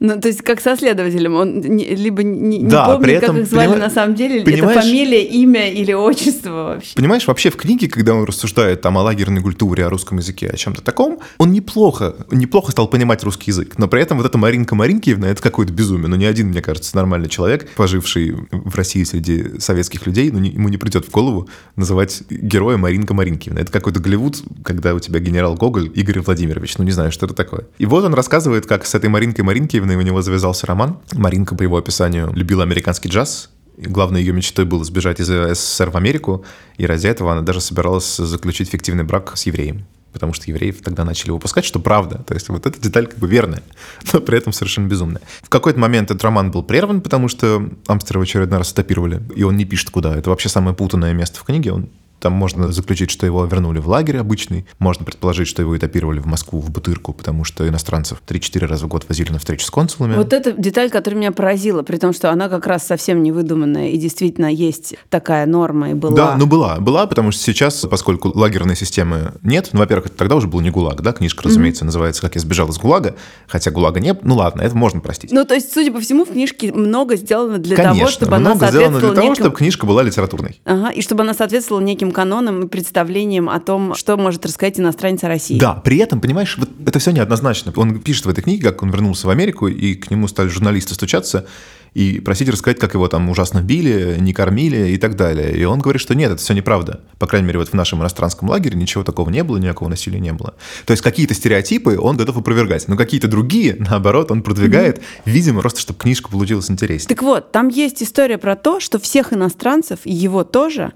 Ну, 0.05 0.19
то 0.19 0.27
есть 0.27 0.41
как 0.41 0.59
со 0.59 0.75
следователем, 0.75 1.33
он 1.35 1.61
не, 1.61 1.95
либо 1.95 2.23
не, 2.23 2.57
не 2.59 2.69
Да, 2.69 2.87
помнит, 2.87 3.03
при 3.03 3.13
этом, 3.13 3.35
как 3.37 3.43
их 3.45 3.49
звали 3.49 3.69
понима- 3.69 3.79
на 3.79 3.89
самом 3.89 4.15
деле, 4.15 4.43
понимаешь- 4.43 4.77
это 4.77 4.81
фамилия, 4.81 5.23
имя 5.23 5.71
или 5.71 5.93
отчество 5.93 6.49
вообще. 6.51 6.93
Понимаешь, 6.95 7.25
вообще 7.25 7.49
в 7.49 7.55
книге, 7.55 7.87
когда 7.87 8.13
он 8.13 8.25
рассуждает 8.25 8.81
там 8.81 8.97
о 8.97 9.01
лагерной 9.03 9.41
культуре, 9.41 9.85
о 9.85 9.89
русском 9.89 10.17
языке, 10.17 10.47
о 10.49 10.57
чем-то 10.57 10.81
таком, 10.81 11.19
он 11.37 11.53
неплохо, 11.53 12.15
неплохо 12.31 12.73
стал 12.73 12.89
понимать 12.89 13.23
русский 13.23 13.51
язык. 13.51 13.75
Но 13.77 13.87
при 13.87 14.01
этом 14.01 14.17
вот 14.17 14.25
эта 14.25 14.37
Маринка 14.37 14.75
Маринкиевна, 14.75 15.29
это 15.29 15.41
какое-то 15.41 15.71
безумие. 15.71 16.09
Ну, 16.09 16.17
ни 16.17 16.25
один, 16.25 16.47
мне 16.49 16.61
кажется, 16.61 16.93
нормальный 16.97 17.29
человек, 17.29 17.69
поживший 17.77 18.35
в 18.51 18.75
России 18.75 19.05
среди 19.05 19.57
советских 19.59 20.05
людей, 20.05 20.31
ну, 20.31 20.39
не- 20.39 20.49
ему 20.49 20.67
не 20.67 20.77
придет 20.77 21.05
в 21.05 21.11
голову 21.11 21.47
называть 21.77 22.23
героя 22.29 22.75
Маринка 22.75 23.13
Маринкиевна. 23.13 23.61
Это 23.61 23.71
какой-то 23.71 24.01
Голливуд, 24.01 24.43
когда 24.65 24.93
у 24.95 24.99
тебя 24.99 25.21
генерал 25.21 25.55
Гоголь 25.55 25.89
Игорь 25.95 26.19
Владимирович. 26.19 26.77
Ну, 26.77 26.83
не 26.83 26.91
знаю, 26.91 27.13
что 27.13 27.25
это 27.25 27.33
такое. 27.35 27.67
И 27.77 27.85
вот 27.85 28.03
он 28.03 28.13
рассказывает, 28.13 28.65
как 28.65 28.85
с 28.85 28.93
этой 28.95 29.09
Маринкой 29.09 29.45
Маринкиевной 29.45 29.92
у 29.95 30.01
него 30.01 30.21
завязался 30.21 30.67
роман. 30.67 30.99
Маринка, 31.13 31.55
по 31.55 31.63
его 31.63 31.77
описанию, 31.77 32.31
любила 32.33 32.63
американский 32.63 33.09
джаз, 33.09 33.49
главной 33.77 34.21
ее 34.21 34.33
мечтой 34.33 34.65
было 34.65 34.83
сбежать 34.83 35.19
из 35.19 35.27
СССР 35.27 35.89
в 35.89 35.97
Америку, 35.97 36.45
и 36.77 36.85
ради 36.85 37.07
этого 37.07 37.31
она 37.31 37.41
даже 37.41 37.61
собиралась 37.61 38.17
заключить 38.17 38.69
фиктивный 38.69 39.03
брак 39.03 39.33
с 39.35 39.45
евреем. 39.45 39.85
Потому 40.11 40.33
что 40.33 40.47
евреев 40.47 40.81
тогда 40.83 41.05
начали 41.05 41.31
выпускать, 41.31 41.65
что 41.65 41.79
правда. 41.79 42.19
То 42.19 42.35
есть 42.35 42.47
вот 42.49 42.67
эта 42.67 42.79
деталь 42.79 43.07
как 43.07 43.17
бы 43.17 43.27
верная, 43.27 43.63
но 44.13 44.19
при 44.19 44.37
этом 44.37 44.53
совершенно 44.53 44.87
безумная. 44.87 45.21
В 45.41 45.49
какой-то 45.49 45.79
момент 45.79 46.11
этот 46.11 46.23
роман 46.23 46.51
был 46.51 46.61
прерван, 46.61 47.01
потому 47.01 47.27
что 47.27 47.67
Амстера 47.87 48.19
в 48.19 48.21
очередной 48.21 48.59
раз 48.59 48.69
стопировали, 48.69 49.23
и 49.35 49.43
он 49.43 49.57
не 49.57 49.65
пишет 49.65 49.89
куда. 49.89 50.15
Это 50.15 50.29
вообще 50.29 50.49
самое 50.49 50.75
путанное 50.75 51.13
место 51.13 51.39
в 51.39 51.43
книге. 51.43 51.71
Он 51.71 51.89
там 52.23 52.31
можно 52.31 52.71
заключить, 52.71 53.11
что 53.11 53.25
его 53.25 53.43
вернули 53.43 53.79
в 53.79 53.89
лагерь 53.89 54.17
обычный. 54.17 54.65
Можно 54.79 55.03
предположить, 55.03 55.49
что 55.49 55.61
его 55.61 55.77
этапировали 55.77 56.19
в 56.19 56.25
Москву, 56.25 56.61
в 56.61 56.71
Бутырку, 56.71 57.11
потому 57.11 57.43
что 57.43 57.67
иностранцев 57.67 58.21
3-4 58.25 58.65
раза 58.65 58.85
в 58.85 58.87
год 58.87 59.03
возили 59.09 59.33
на 59.33 59.39
встречу 59.39 59.65
с 59.65 59.69
консулами. 59.69 60.15
Вот 60.15 60.31
эта 60.31 60.53
деталь, 60.53 60.89
которая 60.89 61.19
меня 61.19 61.33
поразила, 61.33 61.83
при 61.83 61.97
том, 61.97 62.13
что 62.13 62.31
она 62.31 62.47
как 62.47 62.65
раз 62.65 62.87
совсем 62.87 63.21
не 63.23 63.33
выдуманная, 63.33 63.89
и 63.89 63.97
действительно 63.97 64.45
есть 64.45 64.95
такая 65.09 65.45
норма 65.45 65.91
и 65.91 65.95
была. 65.95 66.15
Да, 66.15 66.35
ну 66.37 66.45
была, 66.45 66.79
была, 66.79 67.07
потому 67.07 67.31
что 67.31 67.43
сейчас, 67.43 67.85
поскольку 67.91 68.31
лагерной 68.33 68.77
системы 68.77 69.33
нет, 69.43 69.71
ну, 69.73 69.79
во-первых, 69.79 70.05
это 70.05 70.15
тогда 70.15 70.37
уже 70.37 70.47
был 70.47 70.61
не 70.61 70.69
ГУЛАГ, 70.69 71.01
да, 71.01 71.11
книжка, 71.11 71.43
разумеется, 71.43 71.83
называется 71.83 72.21
«Как 72.21 72.35
я 72.35 72.41
сбежал 72.41 72.69
из 72.69 72.77
ГУЛАГа», 72.77 73.17
хотя 73.47 73.69
ГУЛАГа 73.69 73.99
нет, 73.99 74.21
ну 74.23 74.35
ладно, 74.35 74.61
это 74.61 74.77
можно 74.77 75.01
простить. 75.01 75.33
Ну, 75.33 75.43
то 75.43 75.55
есть, 75.55 75.73
судя 75.73 75.91
по 75.91 75.99
всему, 75.99 76.23
в 76.23 76.31
книжке 76.31 76.71
много 76.71 77.17
сделано 77.17 77.57
для 77.57 77.75
Конечно, 77.75 77.99
того, 77.99 78.09
чтобы 78.09 78.35
она 78.37 78.51
много 78.51 78.67
сделано 78.67 78.71
для 78.71 78.79
соответствовала 78.79 79.15
того, 79.15 79.27
неким... 79.27 79.43
чтобы 79.43 79.57
книжка 79.57 79.85
была 79.85 80.03
литературной. 80.03 80.61
Ага, 80.63 80.89
и 80.91 81.01
чтобы 81.01 81.23
она 81.23 81.33
соответствовала 81.33 81.83
неким 81.83 82.12
канонам 82.13 82.63
и 82.63 82.67
представлениям 82.67 83.49
о 83.49 83.59
том, 83.59 83.95
что 83.95 84.17
может 84.17 84.45
рассказать 84.45 84.79
иностранец 84.79 85.23
о 85.23 85.27
России. 85.27 85.59
Да, 85.59 85.73
при 85.73 85.97
этом, 85.97 86.21
понимаешь, 86.21 86.57
вот 86.57 86.69
это 86.85 86.99
все 86.99 87.11
неоднозначно. 87.11 87.73
Он 87.75 87.99
пишет 87.99 88.25
в 88.25 88.29
этой 88.29 88.43
книге, 88.43 88.63
как 88.69 88.83
он 88.83 88.91
вернулся 88.91 89.27
в 89.27 89.29
Америку, 89.29 89.67
и 89.67 89.95
к 89.95 90.09
нему 90.11 90.27
стали 90.27 90.47
журналисты 90.47 90.93
стучаться 90.93 91.45
и 91.93 92.19
просить 92.19 92.49
рассказать, 92.49 92.79
как 92.79 92.95
его 92.95 93.07
там 93.07 93.29
ужасно 93.29 93.61
били, 93.61 94.17
не 94.19 94.33
кормили 94.33 94.91
и 94.91 94.97
так 94.97 95.15
далее. 95.15 95.55
И 95.55 95.63
он 95.63 95.79
говорит, 95.79 96.01
что 96.01 96.15
нет, 96.15 96.31
это 96.31 96.41
все 96.41 96.53
неправда. 96.53 97.01
По 97.19 97.27
крайней 97.27 97.47
мере, 97.47 97.59
вот 97.59 97.69
в 97.69 97.73
нашем 97.73 98.01
иностранском 98.01 98.49
лагере 98.49 98.77
ничего 98.77 99.03
такого 99.03 99.29
не 99.29 99.43
было, 99.43 99.57
никакого 99.57 99.89
насилия 99.89 100.19
не 100.19 100.33
было. 100.33 100.55
То 100.85 100.91
есть 100.91 101.03
какие-то 101.03 101.33
стереотипы 101.33 101.97
он 101.99 102.17
готов 102.17 102.37
опровергать, 102.37 102.87
но 102.87 102.97
какие-то 102.97 103.27
другие, 103.27 103.75
наоборот, 103.89 104.31
он 104.31 104.41
продвигает, 104.41 105.01
видимо, 105.25 105.61
просто 105.61 105.81
чтобы 105.81 105.99
книжка 105.99 106.29
получилась 106.29 106.69
интереснее. 106.71 107.15
Так 107.15 107.23
вот, 107.23 107.51
там 107.51 107.67
есть 107.67 108.01
история 108.01 108.37
про 108.37 108.55
то, 108.55 108.79
что 108.79 108.99
всех 108.99 109.33
иностранцев, 109.33 109.99
и 110.03 110.11
его 110.11 110.43
тоже, 110.43 110.93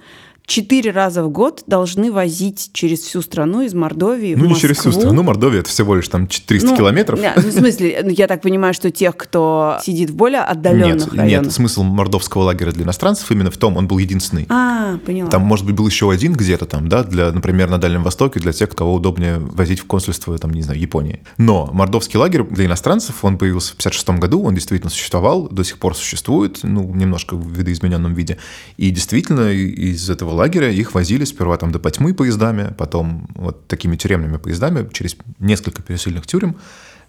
четыре 0.48 0.92
раза 0.92 1.24
в 1.24 1.30
год 1.30 1.64
должны 1.68 2.10
возить 2.12 2.70
через 2.72 3.02
всю 3.02 3.22
страну 3.22 3.62
из 3.64 3.74
Мордовии 3.74 4.34
Ну, 4.34 4.46
в 4.46 4.48
не 4.48 4.56
через 4.56 4.78
всю 4.78 4.88
Москву. 4.90 5.02
страну, 5.04 5.22
Мордовия, 5.24 5.60
это 5.60 5.70
всего 5.70 5.94
лишь 5.94 6.08
там 6.08 6.26
300 6.28 6.70
Ну, 6.70 6.78
километров. 6.78 7.22
да, 7.22 7.34
ну, 7.36 7.42
в 7.42 7.52
смысле, 7.52 8.00
ну, 8.04 8.10
я 8.10 8.28
так 8.28 8.42
понимаю, 8.42 8.74
что 8.74 8.90
тех, 8.90 9.18
кто 9.18 9.78
сидит 9.84 10.10
в 10.10 10.16
более 10.16 10.40
отдаленных 10.40 11.12
Нет, 11.12 11.20
районах. 11.20 11.46
нет, 11.48 11.54
смысл 11.54 11.84
мордовского 11.84 12.44
лагеря 12.44 12.72
для 12.72 12.86
иностранцев 12.86 13.30
именно 13.30 13.52
в 13.52 13.58
том, 13.58 13.76
он 13.76 13.88
был 13.90 13.98
единственный. 13.98 14.46
А, 14.48 14.98
поняла. 15.00 15.30
Там, 15.30 15.42
может 15.42 15.66
быть, 15.66 15.76
был 15.76 15.86
еще 15.86 16.10
один 16.10 16.32
где-то 16.32 16.66
там, 16.66 16.88
да, 16.88 17.04
для, 17.04 17.30
например, 17.34 17.70
на 17.70 17.78
Дальнем 17.78 18.04
Востоке, 18.04 18.40
для 18.40 18.54
тех, 18.54 18.70
кого 18.70 18.94
удобнее 18.94 19.40
возить 19.40 19.82
в 19.82 19.86
консульство, 19.86 20.38
там, 20.38 20.52
не 20.54 20.62
знаю, 20.62 20.80
Японии. 20.80 21.24
Но 21.38 21.70
мордовский 21.74 22.18
лагерь 22.18 22.44
для 22.44 22.68
иностранцев, 22.68 23.26
он 23.26 23.38
появился 23.38 23.74
в 23.74 23.76
56 23.76 24.10
году, 24.12 24.42
он 24.44 24.56
действительно 24.56 24.90
существовал, 24.90 25.50
до 25.50 25.64
сих 25.64 25.78
пор 25.78 25.94
существует, 25.94 26.60
ну, 26.64 26.90
немножко 26.96 27.36
в 27.36 27.52
видоизмененном 27.52 28.14
виде. 28.14 28.38
И 28.78 28.92
действительно 28.92 29.52
из 29.52 30.10
этого 30.10 30.37
лагеря 30.38 30.72
их 30.72 30.94
возили 30.94 31.26
сперва 31.26 31.58
там 31.58 31.72
до 31.72 31.80
Потьмы 31.80 32.14
поездами, 32.14 32.74
потом 32.78 33.28
вот 33.36 33.68
такими 33.68 33.96
тюремными 33.96 34.38
поездами 34.38 34.90
через 34.94 35.18
несколько 35.40 35.82
пересыльных 35.82 36.26
тюрем. 36.28 36.56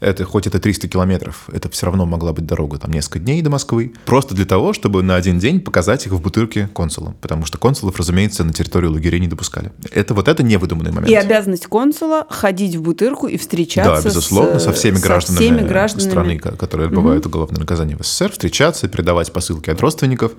Это, 0.01 0.25
хоть 0.25 0.47
это 0.47 0.61
300 0.61 0.87
километров, 0.89 1.49
это 1.53 1.69
все 1.71 1.87
равно 1.87 2.07
могла 2.07 2.33
быть 2.33 2.47
дорога 2.47 2.79
там 2.79 2.93
несколько 2.93 3.19
дней 3.19 3.43
до 3.43 3.51
Москвы. 3.51 3.93
Просто 4.05 4.35
для 4.35 4.45
того, 4.45 4.73
чтобы 4.73 5.03
на 5.03 5.17
один 5.17 5.39
день 5.41 5.61
показать 5.61 6.07
их 6.07 6.13
в 6.13 6.21
бутырке 6.21 6.69
консулам. 6.73 7.17
Потому 7.21 7.45
что 7.47 7.59
консулов, 7.59 7.97
разумеется, 7.99 8.45
на 8.45 8.53
территорию 8.53 8.93
лагерей 8.93 9.19
не 9.19 9.27
допускали. 9.27 9.73
Это 9.91 10.15
вот 10.15 10.29
это 10.29 10.43
невыдуманный 10.45 10.93
момент. 10.93 11.11
И 11.11 11.15
обязанность 11.17 11.67
консула 11.67 12.27
ходить 12.31 12.77
в 12.77 12.83
Бутырку 12.83 13.27
и 13.27 13.37
встречаться 13.37 14.03
Да, 14.03 14.09
безусловно, 14.09 14.61
с, 14.61 14.65
со 14.65 14.73
всеми 14.73 14.99
гражданами, 14.99 15.45
всеми 15.45 15.67
гражданами. 15.67 16.09
страны, 16.11 16.39
ко- 16.39 16.57
которые 16.57 16.87
отбывают 16.89 17.27
уголовное 17.27 17.59
наказание 17.59 17.97
в 17.97 18.03
СССР, 18.05 18.31
встречаться, 18.33 18.87
передавать 18.89 19.33
посылки 19.33 19.69
от 19.71 19.81
родственников, 19.81 20.33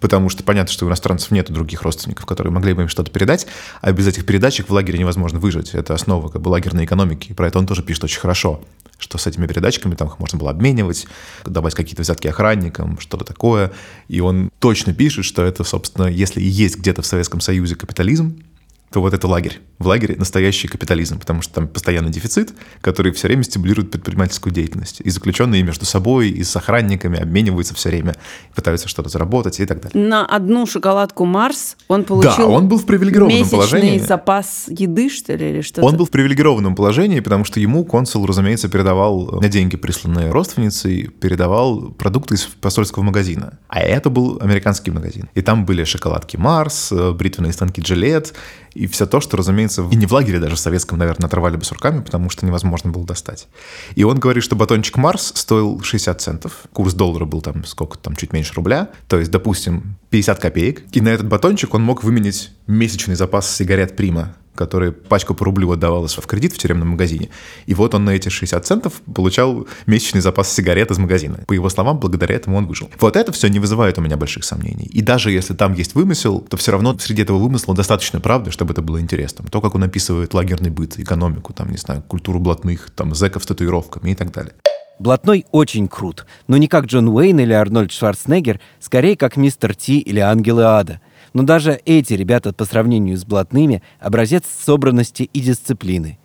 потому 0.00 0.28
что 0.28 0.42
понятно, 0.42 0.72
что 0.72 0.84
у 0.84 0.88
иностранцев 0.88 1.30
нет 1.30 1.50
других 1.50 1.82
родственников, 1.82 2.26
которые 2.26 2.52
могли 2.52 2.74
бы 2.74 2.82
им 2.82 2.88
что-то 2.88 3.10
передать, 3.10 3.46
а 3.80 3.92
без 3.92 4.06
этих 4.06 4.26
передачек 4.26 4.68
в 4.68 4.72
лагере 4.72 4.98
невозможно 4.98 5.38
выжить. 5.38 5.70
Это 5.74 5.94
основа 5.94 6.28
как 6.28 6.42
бы 6.42 6.48
лагерной 6.50 6.84
экономики, 6.84 7.28
и 7.30 7.32
про 7.32 7.48
это 7.48 7.58
он 7.58 7.66
тоже 7.66 7.82
пишет 7.82 8.04
очень 8.04 8.20
хорошо, 8.20 8.60
что 9.06 9.18
с 9.18 9.26
этими 9.28 9.46
передачками 9.46 9.94
там 9.94 10.08
их 10.08 10.18
можно 10.18 10.36
было 10.36 10.50
обменивать, 10.50 11.06
давать 11.44 11.74
какие-то 11.74 12.02
взятки 12.02 12.26
охранникам, 12.26 12.98
что-то 12.98 13.24
такое. 13.24 13.72
И 14.08 14.20
он 14.20 14.50
точно 14.58 14.92
пишет, 14.92 15.24
что 15.24 15.44
это, 15.44 15.62
собственно, 15.62 16.06
если 16.06 16.40
и 16.40 16.46
есть 16.46 16.78
где-то 16.78 17.02
в 17.02 17.06
Советском 17.06 17.40
Союзе 17.40 17.76
капитализм, 17.76 18.42
то 18.90 19.00
вот 19.00 19.12
это 19.14 19.26
лагерь. 19.26 19.60
В 19.78 19.86
лагере 19.86 20.16
настоящий 20.16 20.68
капитализм, 20.68 21.18
потому 21.18 21.42
что 21.42 21.54
там 21.54 21.68
постоянный 21.68 22.10
дефицит, 22.10 22.54
который 22.80 23.12
все 23.12 23.26
время 23.26 23.42
стимулирует 23.42 23.90
предпринимательскую 23.90 24.52
деятельность. 24.52 25.00
И 25.00 25.10
заключенные 25.10 25.62
между 25.62 25.84
собой, 25.84 26.30
и 26.30 26.44
с 26.44 26.54
охранниками 26.56 27.20
обмениваются 27.20 27.74
все 27.74 27.90
время, 27.90 28.14
пытаются 28.54 28.88
что-то 28.88 29.08
заработать 29.08 29.60
и 29.60 29.66
так 29.66 29.82
далее. 29.82 30.08
На 30.08 30.24
одну 30.24 30.66
шоколадку 30.66 31.24
Марс 31.24 31.76
он 31.88 32.04
получил 32.04 32.36
Да, 32.36 32.46
он 32.46 32.68
был 32.68 32.78
в 32.78 32.86
привилегированном 32.86 33.48
положении. 33.48 33.98
запас 33.98 34.66
еды, 34.68 35.10
что 35.10 35.34
ли, 35.34 35.50
или 35.50 35.60
что-то. 35.60 35.86
Он 35.86 35.96
был 35.96 36.06
в 36.06 36.10
привилегированном 36.10 36.74
положении, 36.74 37.20
потому 37.20 37.44
что 37.44 37.60
ему 37.60 37.84
консул, 37.84 38.24
разумеется, 38.24 38.68
передавал 38.68 39.40
на 39.40 39.48
деньги, 39.48 39.76
присланные 39.76 40.30
родственницей, 40.30 41.08
передавал 41.08 41.90
продукты 41.90 42.36
из 42.36 42.44
посольского 42.44 43.02
магазина. 43.02 43.58
А 43.68 43.80
это 43.80 44.10
был 44.10 44.38
американский 44.40 44.90
магазин. 44.90 45.28
И 45.34 45.42
там 45.42 45.66
были 45.66 45.84
шоколадки 45.84 46.36
Марс, 46.36 46.92
э, 46.92 47.12
бритвенные 47.12 47.52
станки 47.52 47.80
Джилет, 47.82 48.34
и 48.76 48.86
все 48.86 49.06
то, 49.06 49.20
что, 49.20 49.36
разумеется, 49.36 49.86
и 49.90 49.96
не 49.96 50.06
в 50.06 50.12
лагере 50.12 50.38
даже 50.38 50.56
в 50.56 50.58
советском, 50.58 50.98
наверное, 50.98 51.26
оторвали 51.26 51.56
бы 51.56 51.64
с 51.64 51.72
руками, 51.72 52.02
потому 52.02 52.30
что 52.30 52.44
невозможно 52.44 52.90
было 52.90 53.04
достать. 53.04 53.48
И 53.94 54.04
он 54.04 54.18
говорит, 54.18 54.44
что 54.44 54.54
батончик 54.54 54.96
Марс 54.98 55.32
стоил 55.34 55.80
60 55.80 56.20
центов. 56.20 56.64
Курс 56.72 56.94
доллара 56.94 57.24
был 57.24 57.40
там 57.40 57.64
сколько 57.64 57.98
там, 57.98 58.14
чуть 58.16 58.32
меньше 58.32 58.54
рубля. 58.54 58.90
То 59.08 59.18
есть, 59.18 59.30
допустим, 59.30 59.96
50 60.10 60.38
копеек. 60.38 60.84
И 60.92 61.00
на 61.00 61.08
этот 61.08 61.26
батончик 61.26 61.74
он 61.74 61.82
мог 61.82 62.04
выменить 62.04 62.52
месячный 62.66 63.14
запас 63.14 63.54
сигарет 63.54 63.96
Прима 63.96 64.34
который 64.56 64.92
пачку 64.92 65.34
по 65.34 65.44
рублю 65.44 65.70
отдавалась 65.70 66.16
в 66.16 66.26
кредит 66.26 66.52
в 66.52 66.58
тюремном 66.58 66.88
магазине. 66.88 67.28
И 67.66 67.74
вот 67.74 67.94
он 67.94 68.04
на 68.04 68.10
эти 68.10 68.28
60 68.28 68.66
центов 68.66 68.94
получал 69.14 69.66
месячный 69.86 70.20
запас 70.20 70.52
сигарет 70.52 70.90
из 70.90 70.98
магазина. 70.98 71.38
По 71.46 71.52
его 71.52 71.68
словам, 71.68 71.98
благодаря 71.98 72.34
этому 72.34 72.56
он 72.56 72.66
выжил. 72.66 72.90
Вот 72.98 73.16
это 73.16 73.32
все 73.32 73.48
не 73.48 73.60
вызывает 73.60 73.98
у 73.98 74.00
меня 74.00 74.16
больших 74.16 74.44
сомнений. 74.44 74.86
И 74.86 75.02
даже 75.02 75.30
если 75.30 75.54
там 75.54 75.74
есть 75.74 75.94
вымысел, 75.94 76.40
то 76.40 76.56
все 76.56 76.72
равно 76.72 76.98
среди 76.98 77.22
этого 77.22 77.38
вымысла 77.38 77.74
достаточно 77.74 78.20
правды, 78.20 78.50
чтобы 78.50 78.72
это 78.72 78.82
было 78.82 79.00
интересно. 79.00 79.44
То, 79.50 79.60
как 79.60 79.74
он 79.74 79.84
описывает 79.84 80.34
лагерный 80.34 80.70
быт, 80.70 80.98
экономику, 80.98 81.52
там, 81.52 81.70
не 81.70 81.78
знаю, 81.78 82.02
культуру 82.02 82.40
блатных, 82.40 82.90
там, 82.90 83.14
зэков 83.14 83.44
с 83.44 83.46
татуировками 83.46 84.10
и 84.10 84.14
так 84.14 84.32
далее. 84.32 84.54
Блатной 84.98 85.44
очень 85.52 85.88
крут, 85.88 86.24
но 86.48 86.56
не 86.56 86.68
как 86.68 86.86
Джон 86.86 87.08
Уэйн 87.08 87.40
или 87.40 87.52
Арнольд 87.52 87.92
Шварценеггер, 87.92 88.60
скорее 88.80 89.16
как 89.16 89.36
Мистер 89.36 89.74
Ти 89.74 89.98
или 89.98 90.20
Ангелы 90.20 90.64
Ада. 90.64 91.00
Но 91.36 91.42
даже 91.42 91.78
эти 91.84 92.14
ребята 92.14 92.54
по 92.54 92.64
сравнению 92.64 93.18
с 93.18 93.26
блатными– 93.26 93.82
образец 94.00 94.44
собранности 94.58 95.24
и 95.24 95.40
дисциплины. 95.40 96.18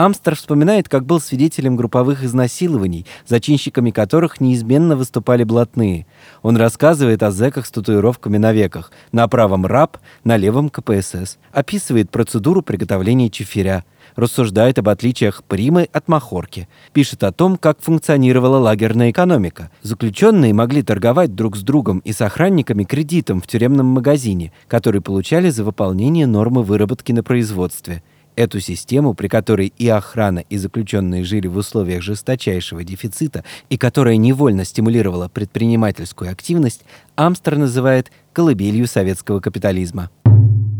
Амстер 0.00 0.34
вспоминает, 0.34 0.88
как 0.88 1.04
был 1.04 1.20
свидетелем 1.20 1.76
групповых 1.76 2.24
изнасилований, 2.24 3.04
зачинщиками 3.26 3.90
которых 3.90 4.40
неизменно 4.40 4.96
выступали 4.96 5.44
блатные. 5.44 6.06
Он 6.40 6.56
рассказывает 6.56 7.22
о 7.22 7.30
зэках 7.30 7.66
с 7.66 7.70
татуировками 7.70 8.38
на 8.38 8.50
веках, 8.52 8.92
на 9.12 9.28
правом 9.28 9.66
раб, 9.66 9.98
на 10.24 10.38
левом 10.38 10.70
КПСС, 10.70 11.36
описывает 11.52 12.08
процедуру 12.08 12.62
приготовления 12.62 13.28
чефиря, 13.28 13.84
рассуждает 14.16 14.78
об 14.78 14.88
отличиях 14.88 15.44
примы 15.44 15.86
от 15.92 16.08
махорки, 16.08 16.66
пишет 16.94 17.22
о 17.22 17.30
том, 17.30 17.58
как 17.58 17.82
функционировала 17.82 18.56
лагерная 18.56 19.10
экономика. 19.10 19.70
Заключенные 19.82 20.54
могли 20.54 20.82
торговать 20.82 21.34
друг 21.34 21.58
с 21.58 21.60
другом 21.60 21.98
и 22.06 22.14
с 22.14 22.22
охранниками 22.22 22.84
кредитом 22.84 23.42
в 23.42 23.46
тюремном 23.46 23.88
магазине, 23.88 24.50
который 24.66 25.02
получали 25.02 25.50
за 25.50 25.62
выполнение 25.62 26.26
нормы 26.26 26.62
выработки 26.62 27.12
на 27.12 27.22
производстве. 27.22 28.02
Эту 28.36 28.60
систему, 28.60 29.14
при 29.14 29.28
которой 29.28 29.72
и 29.76 29.88
охрана, 29.88 30.40
и 30.40 30.56
заключенные 30.56 31.24
жили 31.24 31.46
в 31.46 31.56
условиях 31.56 32.02
жесточайшего 32.02 32.84
дефицита 32.84 33.44
и 33.68 33.76
которая 33.76 34.16
невольно 34.16 34.64
стимулировала 34.64 35.28
предпринимательскую 35.28 36.30
активность, 36.30 36.82
Амстер 37.16 37.58
называет 37.58 38.10
колыбелью 38.32 38.86
советского 38.86 39.40
капитализма. 39.40 40.10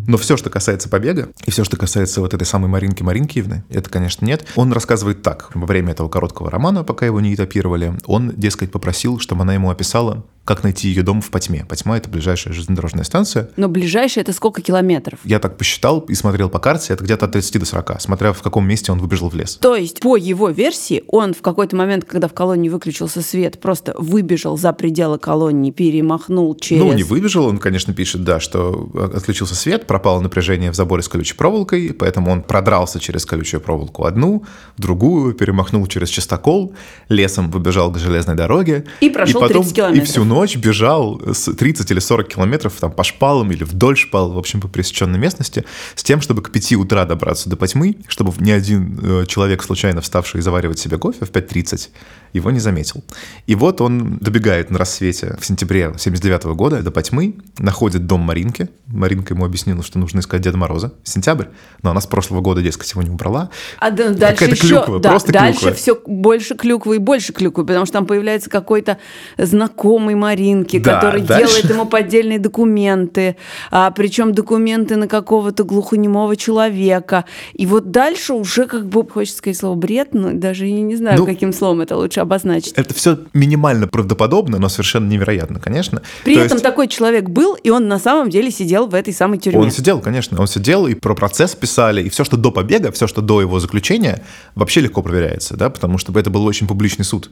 Но 0.07 0.17
все, 0.17 0.37
что 0.37 0.51
касается 0.51 0.89
побега, 0.89 1.29
и 1.45 1.51
все, 1.53 1.63
что 1.63 1.77
касается 1.77 2.21
вот 2.21 2.35
этой 2.35 2.45
самой 2.45 2.69
Маринки 2.69 3.03
Маринкиевны, 3.03 3.63
это, 3.71 3.89
конечно, 3.91 4.25
нет. 4.25 4.45
Он 4.57 4.73
рассказывает 4.73 5.23
так. 5.23 5.51
Во 5.55 5.67
время 5.67 5.93
этого 5.93 6.09
короткого 6.09 6.51
романа, 6.51 6.83
пока 6.83 7.07
его 7.07 7.21
не 7.21 7.33
этапировали, 7.33 7.93
он, 8.07 8.33
дескать, 8.35 8.73
попросил, 8.73 9.21
чтобы 9.21 9.43
она 9.43 9.55
ему 9.55 9.71
описала 9.71 10.25
как 10.51 10.65
найти 10.65 10.89
ее 10.89 11.05
дом 11.05 11.21
в 11.21 11.31
Потьме. 11.31 11.65
Потьма— 11.65 11.97
это 11.99 12.11
ближайшая 12.11 12.53
железнодорожная 12.53 13.05
станция. 13.05 13.51
Но 13.57 13.69
ближайшая— 13.69 14.25
это 14.25 14.33
сколько 14.33 14.61
километров? 14.61 15.21
Я 15.23 15.39
так 15.39 15.57
посчитал 15.57 16.01
и 16.01 16.15
смотрел 16.15 16.51
по 16.51 16.59
карте, 16.59 16.93
это 16.93 17.05
где-то 17.05 17.27
от 17.27 17.33
30 17.33 17.61
до 17.61 17.67
40, 17.67 18.01
смотря 18.01 18.33
в 18.33 18.43
каком 18.43 18.67
месте 18.67 18.91
он 18.91 18.99
выбежал 18.99 19.29
в 19.29 19.37
лес. 19.37 19.55
То 19.55 19.77
есть, 19.77 20.01
по 20.01 20.17
его 20.17 20.51
версии, 20.51 21.05
он 21.07 21.35
в 21.35 21.41
какой-то 21.41 21.77
момент, 21.77 22.05
когда 22.05 22.27
в 22.27 22.35
колонии 22.35 22.69
выключился 22.69 23.23
свет, 23.23 23.61
просто 23.61 23.95
выбежал 23.97 24.59
за 24.59 24.73
пределы 24.73 25.21
колонии, 25.21 25.71
перемахнул 25.71 26.57
через... 26.57 26.83
Ну, 26.83 26.93
не 26.95 27.05
выбежал, 27.05 27.47
он, 27.47 27.59
конечно, 27.59 27.95
пишет, 27.95 28.25
да, 28.25 28.41
что 28.41 28.91
отключился 29.15 29.55
свет, 29.55 29.87
пропало 29.87 30.21
напряжение 30.21 30.73
в 30.73 30.75
заборе 30.75 31.05
с 31.05 31.09
колючей 31.09 31.37
проволокой, 31.37 31.95
поэтому 31.95 32.33
он 32.33 32.43
продрался 32.43 32.99
через 32.99 33.25
колючую 33.25 33.61
проволоку 33.61 34.05
одну, 34.05 34.43
другую, 34.79 35.33
перемахнул 35.35 35.87
через 35.87 36.09
частокол, 36.09 36.75
лесом 37.09 37.53
выбежал 37.53 37.93
к 37.93 37.99
железной 37.99 38.35
дороге. 38.35 38.87
И 39.01 39.11
прошел 39.11 39.45
и 39.45 39.47
потом, 39.47 39.63
30 39.63 39.77
километров. 39.77 40.09
И 40.09 40.11
всю 40.11 40.25
ночь 40.25 40.40
бежал 40.57 41.21
с 41.33 41.53
30 41.53 41.91
или 41.91 41.99
40 41.99 42.29
километров 42.29 42.75
там, 42.81 42.93
по 42.93 43.05
шпалам 43.05 43.51
или 43.53 43.65
вдоль 43.65 43.97
шпал, 43.97 44.33
в 44.33 44.39
общем, 44.39 44.61
по 44.61 44.69
пересеченной 44.69 45.19
местности, 45.19 45.65
с 45.95 46.03
тем, 46.03 46.21
чтобы 46.21 46.43
к 46.43 46.51
5 46.51 46.73
утра 46.75 47.05
добраться 47.05 47.49
до 47.49 47.57
Потьмы, 47.57 47.97
чтобы 48.09 48.33
ни 48.39 48.51
один 48.51 48.99
э, 49.03 49.27
человек, 49.27 49.63
случайно 49.63 50.01
вставший 50.01 50.41
заваривать 50.41 50.79
себе 50.79 50.99
кофе 50.99 51.25
в 51.25 51.31
5.30, 51.31 51.89
его 52.33 52.51
не 52.51 52.61
заметил. 52.61 53.03
И 53.47 53.55
вот 53.55 53.81
он 53.81 54.19
добегает 54.19 54.71
на 54.71 54.79
рассвете 54.79 55.37
в 55.41 55.45
сентябре 55.45 55.93
79 55.99 56.45
года 56.57 56.83
до 56.83 56.91
Потьмы, 56.91 57.35
находит 57.59 58.07
дом 58.07 58.21
Маринки. 58.21 58.69
Маринка 58.87 59.35
ему 59.35 59.45
объяснила, 59.45 59.83
что 59.83 59.99
нужно 59.99 60.21
искать 60.21 60.43
Деда 60.43 60.57
Мороза. 60.57 60.93
Сентябрь, 61.05 61.47
но 61.83 61.91
она 61.91 62.01
с 62.01 62.07
прошлого 62.07 62.41
года, 62.41 62.63
дескать, 62.63 62.91
его 62.91 63.03
не 63.03 63.11
убрала. 63.11 63.51
А 63.79 63.91
да, 63.91 64.11
дальше 64.11 64.45
еще, 64.45 64.69
клюква, 64.69 65.01
да, 65.01 65.11
просто 65.11 65.33
дальше 65.33 65.61
клюква. 65.61 65.77
все 65.77 66.01
больше 66.07 66.55
клюквы 66.55 66.97
и 66.97 66.99
больше 66.99 67.33
клюквы, 67.33 67.65
потому 67.65 67.87
что 67.87 67.95
там 67.95 68.07
появляется 68.07 68.51
какой-то 68.51 68.99
знакомый 69.39 70.15
Маринки, 70.31 70.79
Да, 70.79 70.95
который 70.95 71.23
дальше- 71.23 71.47
делает 71.47 71.71
ему 71.71 71.87
поддельные 71.87 72.39
документы, 72.39 73.37
а, 73.71 73.91
причем 73.91 74.33
документы 74.33 74.97
на 74.97 75.09
какого-то 75.09 75.65
глухонемого 75.65 76.37
человека. 76.37 77.25
И 77.55 77.67
вот 77.67 77.91
дальше 77.91 78.33
уже 78.35 78.67
как 78.67 78.87
бы 78.87 79.07
хочется 79.09 79.39
сказать 79.39 79.57
слово 79.57 79.75
бред, 79.75 80.09
но 80.13 80.33
даже 80.33 80.67
я 80.67 80.81
не 80.81 80.95
знаю, 80.97 81.19
Ну, 81.19 81.27
каким 81.27 81.53
словом 81.53 81.81
это 81.81 81.97
лучше 81.97 82.21
обозначить. 82.21 82.73
Это 82.77 82.95
все 82.95 83.19
минимально 83.35 83.89
правдоподобно, 83.89 84.59
но 84.59 84.69
совершенно 84.69 85.09
невероятно, 85.09 85.59
конечно. 85.59 86.03
При 86.25 86.35
То 86.35 86.43
этом 86.43 86.55
есть 86.57 86.65
такой 86.65 86.87
человек 86.89 87.29
был, 87.29 87.55
и 87.55 87.71
он 87.71 87.89
на 87.89 87.99
самом 87.99 88.31
деле 88.31 88.51
сидел 88.51 88.87
в 88.87 88.95
этой 88.95 89.13
самой 89.13 89.39
тюрьме. 89.39 89.61
Он 89.61 89.71
сидел, 89.71 90.01
конечно, 90.01 90.41
он 90.41 90.47
сидел, 90.47 90.87
и 90.87 90.95
про 90.95 91.15
процесс 91.15 91.55
писали, 91.57 92.03
и 92.03 92.09
все, 92.09 92.25
что 92.25 92.37
до 92.37 92.53
побега, 92.53 92.93
все, 92.93 93.07
что 93.09 93.21
до 93.21 93.41
его 93.41 93.59
заключения, 93.59 94.23
вообще 94.55 94.81
легко 94.81 95.03
проверяется, 95.03 95.57
да, 95.57 95.71
потому 95.71 95.99
что 95.99 96.17
это 96.19 96.31
был 96.31 96.45
очень 96.45 96.67
публичный 96.69 97.05
суд. 97.05 97.31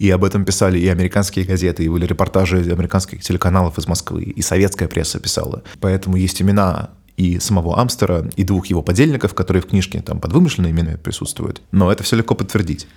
И 0.00 0.10
об 0.10 0.24
этом 0.24 0.44
писали 0.44 0.76
и 0.80 0.88
американские 0.88 1.44
газеты, 1.44 1.84
и 1.84 1.88
были 1.88 2.06
репортажи 2.24 2.58
американских 2.72 3.22
телеканалов 3.22 3.78
из 3.78 3.86
Москвы, 3.86 4.22
и 4.22 4.42
советская 4.42 4.88
пресса 4.88 5.20
писала. 5.20 5.62
Поэтому 5.80 6.16
есть 6.16 6.40
имена 6.40 6.90
и 7.16 7.38
самого 7.38 7.78
Амстера, 7.80 8.28
и 8.36 8.44
двух 8.44 8.66
его 8.66 8.82
подельников, 8.82 9.34
которые 9.34 9.62
в 9.62 9.66
книжке 9.66 10.00
там 10.00 10.20
под 10.20 10.32
вымышленными 10.32 10.72
именами 10.72 10.96
присутствуют. 10.96 11.62
Но 11.70 11.92
это 11.92 12.02
все 12.02 12.16
легко 12.16 12.34
подтвердить. 12.34 12.88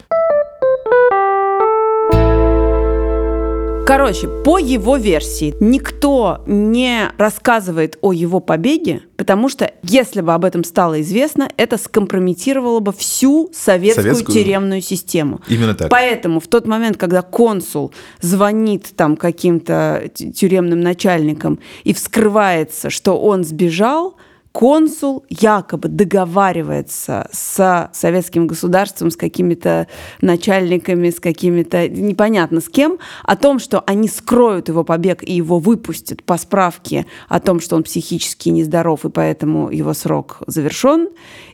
Короче, 3.88 4.28
по 4.28 4.58
его 4.60 4.98
версии, 4.98 5.56
никто 5.62 6.44
не 6.46 7.10
рассказывает 7.18 7.98
о 8.02 8.12
его 8.12 8.42
побеге, 8.42 9.04
потому 9.16 9.48
что 9.48 9.72
если 9.82 10.20
бы 10.20 10.34
об 10.34 10.44
этом 10.44 10.66
стало 10.66 11.00
известно, 11.00 11.48
это 11.56 11.78
скомпрометировало 11.78 12.82
бы 12.82 12.92
всю 12.92 13.50
советскую, 13.54 14.04
Советскую. 14.14 14.34
тюремную 14.36 14.82
систему. 14.82 15.40
Именно 15.48 15.74
так. 15.74 15.90
Поэтому 15.90 16.42
в 16.42 16.48
тот 16.50 16.68
момент, 16.68 16.98
когда 16.98 17.22
консул 17.22 17.94
звонит 18.20 18.88
там 18.98 19.16
каким-то 19.16 20.12
тю- 20.14 20.34
тюремным 20.34 20.82
начальникам 20.82 21.58
и 21.86 21.94
вскрывается, 21.94 22.90
что 22.90 23.18
он 23.18 23.46
сбежал, 23.46 24.18
консул 24.58 25.24
якобы 25.30 25.88
договаривается 25.88 27.30
с 27.32 27.92
советским 27.94 28.48
государством, 28.48 29.12
с 29.12 29.16
какими-то 29.16 29.86
начальниками, 30.20 31.12
с 31.12 31.20
какими-то 31.20 31.88
непонятно 31.88 32.60
с 32.60 32.68
кем, 32.68 32.98
о 33.22 33.36
том, 33.36 33.60
что 33.60 33.84
они 33.86 34.08
скроют 34.08 34.68
его 34.68 34.84
побег 34.84 35.22
и 35.22 35.32
его 35.32 35.60
выпустят 35.60 36.24
по 36.24 36.38
справке 36.38 37.06
о 37.30 37.40
том, 37.40 37.60
что 37.60 37.76
он 37.76 37.84
психически 37.84 38.50
нездоров 38.50 39.06
и 39.06 39.10
поэтому 39.10 39.70
его 39.70 39.94
срок 39.94 40.42
завершен, 40.48 41.10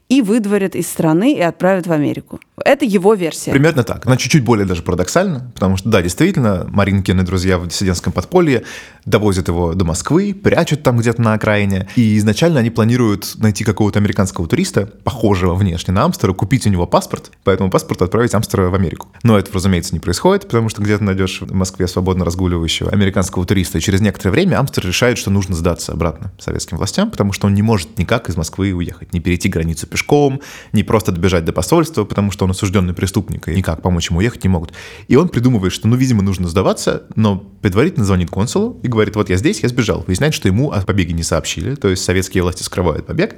и 0.09 0.21
выдворят 0.21 0.75
из 0.75 0.87
страны 0.87 1.33
и 1.33 1.41
отправят 1.41 1.87
в 1.87 1.91
Америку. 1.91 2.39
Это 2.63 2.85
его 2.85 3.13
версия. 3.13 3.51
Примерно 3.51 3.83
так. 3.83 4.05
Она 4.05 4.17
чуть-чуть 4.17 4.43
более 4.43 4.65
даже 4.65 4.83
парадоксальна, 4.83 5.51
потому 5.53 5.77
что, 5.77 5.89
да, 5.89 6.01
действительно, 6.01 6.67
Маринкины 6.69 7.23
друзья 7.23 7.57
в 7.57 7.67
диссидентском 7.67 8.13
подполье 8.13 8.63
довозят 9.05 9.47
его 9.47 9.73
до 9.73 9.85
Москвы, 9.85 10.33
прячут 10.33 10.83
там 10.83 10.97
где-то 10.97 11.21
на 11.21 11.33
окраине, 11.33 11.89
и 11.95 12.17
изначально 12.17 12.59
они 12.59 12.69
планируют 12.69 13.33
найти 13.37 13.63
какого-то 13.63 13.99
американского 13.99 14.47
туриста, 14.47 14.85
похожего 15.03 15.55
внешне 15.55 15.93
на 15.93 16.03
Амстера, 16.03 16.33
купить 16.33 16.67
у 16.67 16.69
него 16.69 16.85
паспорт, 16.85 17.31
по 17.43 17.49
этому 17.49 17.69
паспорту 17.69 18.05
отправить 18.05 18.33
Амстера 18.33 18.69
в 18.69 18.75
Америку. 18.75 19.07
Но 19.23 19.37
это, 19.37 19.51
разумеется, 19.53 19.93
не 19.93 19.99
происходит, 19.99 20.43
потому 20.43 20.69
что 20.69 20.81
где-то 20.81 21.03
найдешь 21.03 21.41
в 21.41 21.53
Москве 21.53 21.87
свободно 21.87 22.23
разгуливающего 22.23 22.91
американского 22.91 23.45
туриста, 23.45 23.77
и 23.77 23.81
через 23.81 23.99
некоторое 24.01 24.31
время 24.31 24.59
Амстер 24.59 24.85
решает, 24.85 25.17
что 25.17 25.31
нужно 25.31 25.55
сдаться 25.55 25.91
обратно 25.91 26.31
советским 26.39 26.77
властям, 26.77 27.11
потому 27.11 27.33
что 27.33 27.47
он 27.47 27.53
не 27.53 27.61
может 27.61 27.97
никак 27.97 28.29
из 28.29 28.37
Москвы 28.37 28.73
уехать, 28.73 29.13
не 29.13 29.19
перейти 29.19 29.49
границу 29.49 29.87
пешком, 29.93 30.41
не 30.73 30.83
просто 30.83 31.11
добежать 31.11 31.45
до 31.45 31.53
посольства, 31.53 32.03
потому 32.03 32.31
что 32.31 32.45
он 32.45 32.51
осужденный 32.51 32.93
преступник, 32.93 33.47
и 33.47 33.55
никак 33.55 33.81
помочь 33.81 34.09
ему 34.09 34.19
уехать 34.19 34.43
не 34.43 34.49
могут. 34.49 34.73
И 35.07 35.15
он 35.15 35.29
придумывает, 35.29 35.71
что, 35.71 35.87
ну, 35.87 35.95
видимо, 35.95 36.23
нужно 36.23 36.47
сдаваться, 36.47 37.03
но 37.15 37.37
предварительно 37.37 38.05
звонит 38.05 38.29
консулу 38.29 38.79
и 38.83 38.87
говорит, 38.87 39.15
вот 39.15 39.29
я 39.29 39.37
здесь, 39.37 39.61
я 39.61 39.69
сбежал. 39.69 40.03
Выясняет, 40.07 40.33
что 40.33 40.47
ему 40.47 40.71
о 40.71 40.81
побеге 40.81 41.13
не 41.13 41.23
сообщили, 41.23 41.75
то 41.75 41.87
есть 41.87 42.03
советские 42.03 42.43
власти 42.43 42.63
скрывают 42.63 43.05
побег, 43.05 43.35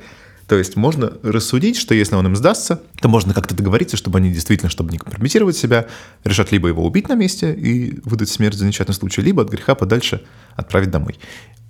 то 0.48 0.56
есть 0.56 0.76
можно 0.76 1.13
рассудить, 1.24 1.76
что 1.76 1.96
если 1.96 2.15
он 2.15 2.28
им 2.28 2.36
сдастся, 2.36 2.82
то 3.02 3.10
можно 3.10 3.34
как-то 3.34 3.56
договориться, 3.56 3.98
чтобы 3.98 4.20
они 4.20 4.32
действительно, 4.32 4.70
чтобы 4.70 4.91
не 4.91 5.00
компрометировать 5.00 5.58
себя, 5.58 5.88
решат 6.24 6.52
либо 6.52 6.68
его 6.68 6.86
убить 6.86 7.10
на 7.10 7.15
месте 7.15 7.54
и 7.54 8.00
выдать 8.04 8.30
смерть 8.30 8.56
за 8.56 8.65
несчастный 8.65 8.94
случай, 8.94 9.22
либо 9.22 9.41
от 9.41 9.50
греха 9.50 9.74
подальше 9.74 10.22
отправить 10.56 10.91
домой. 10.91 11.15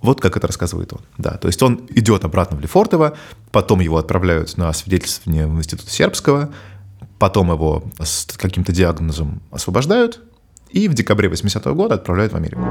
Вот 0.06 0.20
как 0.20 0.36
это 0.36 0.46
рассказывает 0.46 0.92
он. 0.92 1.00
Да, 1.18 1.32
то 1.32 1.48
есть 1.48 1.60
он 1.64 1.84
идет 1.88 2.24
обратно 2.24 2.56
в 2.56 2.60
Лефортово, 2.60 3.18
потом 3.50 3.80
его 3.80 3.96
отправляют 3.96 4.56
на 4.56 4.72
свидетельствование 4.72 5.48
в 5.48 5.58
Институт 5.58 5.88
Сербского, 5.88 6.54
потом 7.18 7.50
его 7.50 7.82
с 7.98 8.24
каким-то 8.36 8.70
диагнозом 8.70 9.42
освобождают, 9.50 10.20
и 10.70 10.86
в 10.86 10.94
декабре 10.94 11.28
80-го 11.28 11.74
года 11.74 11.96
отправляют 11.96 12.32
в 12.32 12.36
Америку. 12.36 12.62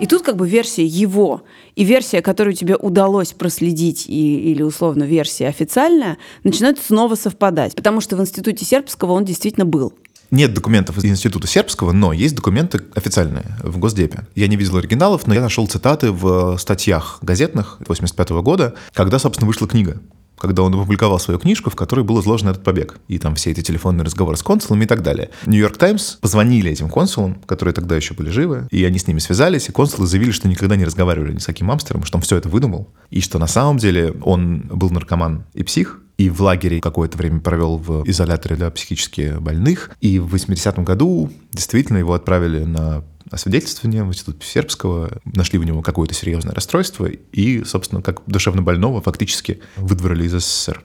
И 0.00 0.06
тут 0.06 0.22
как 0.22 0.36
бы 0.36 0.48
версия 0.48 0.86
его 0.86 1.42
и 1.76 1.84
версия, 1.84 2.22
которую 2.22 2.54
тебе 2.54 2.76
удалось 2.76 3.32
проследить, 3.32 4.06
и, 4.08 4.52
или 4.52 4.62
условно 4.62 5.04
версия 5.04 5.48
официальная, 5.48 6.16
начинают 6.44 6.78
снова 6.78 7.14
совпадать. 7.14 7.74
Потому 7.74 8.00
что 8.00 8.16
в 8.16 8.22
институте 8.22 8.64
сербского 8.64 9.12
он 9.12 9.26
действительно 9.26 9.66
был. 9.66 9.92
Нет 10.34 10.52
документов 10.52 10.98
из 10.98 11.04
Института 11.04 11.46
Сербского, 11.46 11.92
но 11.92 12.12
есть 12.12 12.34
документы 12.34 12.80
официальные 12.96 13.56
в 13.62 13.78
Госдепе. 13.78 14.26
Я 14.34 14.48
не 14.48 14.56
видел 14.56 14.76
оригиналов, 14.78 15.28
но 15.28 15.34
я 15.34 15.40
нашел 15.40 15.68
цитаты 15.68 16.10
в 16.10 16.58
статьях 16.58 17.18
газетных 17.22 17.78
85 17.86 18.30
года, 18.42 18.74
когда, 18.92 19.20
собственно, 19.20 19.46
вышла 19.46 19.68
книга 19.68 20.00
когда 20.38 20.62
он 20.62 20.74
опубликовал 20.74 21.18
свою 21.18 21.38
книжку, 21.38 21.70
в 21.70 21.76
которой 21.76 22.04
был 22.04 22.20
изложен 22.20 22.48
этот 22.48 22.62
побег. 22.64 22.98
И 23.08 23.18
там 23.18 23.34
все 23.34 23.50
эти 23.50 23.62
телефонные 23.62 24.04
разговоры 24.04 24.36
с 24.36 24.42
консулами 24.42 24.84
и 24.84 24.86
так 24.86 25.02
далее. 25.02 25.30
Нью-Йорк 25.46 25.76
Таймс 25.76 26.16
позвонили 26.16 26.70
этим 26.70 26.88
консулам, 26.88 27.36
которые 27.46 27.74
тогда 27.74 27.96
еще 27.96 28.14
были 28.14 28.30
живы, 28.30 28.68
и 28.70 28.84
они 28.84 28.98
с 28.98 29.06
ними 29.06 29.18
связались, 29.18 29.68
и 29.68 29.72
консулы 29.72 30.06
заявили, 30.06 30.30
что 30.30 30.48
никогда 30.48 30.76
не 30.76 30.84
разговаривали 30.84 31.32
ни 31.32 31.38
с 31.38 31.46
каким 31.46 31.70
Амстером, 31.70 32.04
что 32.04 32.18
он 32.18 32.22
все 32.22 32.36
это 32.36 32.48
выдумал, 32.48 32.88
и 33.10 33.20
что 33.20 33.38
на 33.38 33.46
самом 33.46 33.78
деле 33.78 34.14
он 34.22 34.60
был 34.60 34.90
наркоман 34.90 35.44
и 35.54 35.62
псих, 35.62 36.00
и 36.16 36.30
в 36.30 36.40
лагере 36.40 36.80
какое-то 36.80 37.18
время 37.18 37.40
провел 37.40 37.76
в 37.76 38.08
изоляторе 38.08 38.56
для 38.56 38.70
психически 38.70 39.36
больных. 39.40 39.90
И 40.00 40.18
в 40.18 40.34
80-м 40.34 40.84
году 40.84 41.30
действительно 41.52 41.98
его 41.98 42.14
отправили 42.14 42.64
на 42.64 43.02
освидетельствование 43.34 44.04
в 44.04 44.08
институт 44.08 44.42
сербского, 44.42 45.20
нашли 45.24 45.58
у 45.58 45.62
него 45.62 45.82
какое-то 45.82 46.14
серьезное 46.14 46.54
расстройство 46.54 47.06
и, 47.06 47.64
собственно, 47.64 48.02
как 48.02 48.22
душевно 48.26 48.62
больного 48.62 49.00
фактически 49.00 49.60
выдворили 49.76 50.24
из 50.24 50.32
СССР. 50.32 50.82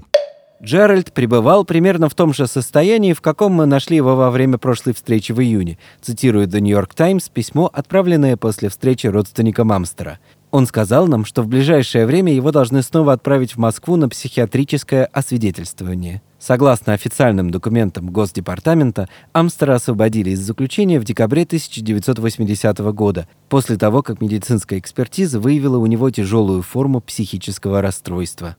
Джеральд 0.62 1.14
пребывал 1.14 1.64
примерно 1.64 2.10
в 2.10 2.16
том 2.16 2.34
же 2.34 2.46
состоянии, 2.46 3.14
в 3.14 3.22
каком 3.22 3.54
мы 3.54 3.66
нашли 3.66 3.96
его 3.96 4.18
во 4.18 4.30
время 4.30 4.58
прошлой 4.58 4.94
встречи 4.94 5.32
в 5.32 5.40
июне, 5.40 5.78
цитирует 6.02 6.50
The 6.50 6.60
New 6.60 6.76
York 6.76 6.94
Times 6.94 7.30
письмо, 7.30 7.70
отправленное 7.72 8.36
после 8.36 8.68
встречи 8.68 9.08
родственникам 9.08 9.72
Амстера. 9.72 10.20
Он 10.52 10.66
сказал 10.66 11.08
нам, 11.08 11.26
что 11.26 11.44
в 11.44 11.48
ближайшее 11.48 12.08
время 12.08 12.34
его 12.34 12.52
должны 12.52 12.82
снова 12.82 13.14
отправить 13.14 13.54
в 13.56 13.58
Москву 13.58 13.98
на 13.98 14.10
психиатрическое 14.10 15.06
освидетельствование. 15.06 16.24
Согласно 16.40 16.94
официальным 16.94 17.52
документам 17.52 18.10
Госдепартамента, 18.10 19.10
Амстера 19.32 19.76
освободили 19.76 20.32
из 20.32 20.40
заключения 20.40 21.00
в 21.00 21.04
декабре 21.04 21.44
1980 21.44 22.80
года, 22.94 23.28
после 23.50 23.78
того, 23.78 24.02
как 24.02 24.22
медицинская 24.22 24.80
экспертиза 24.80 25.40
выявила 25.40 25.78
у 25.78 25.86
него 25.86 26.10
тяжелую 26.10 26.64
форму 26.64 27.02
психического 27.02 27.82
расстройства. 27.82 28.56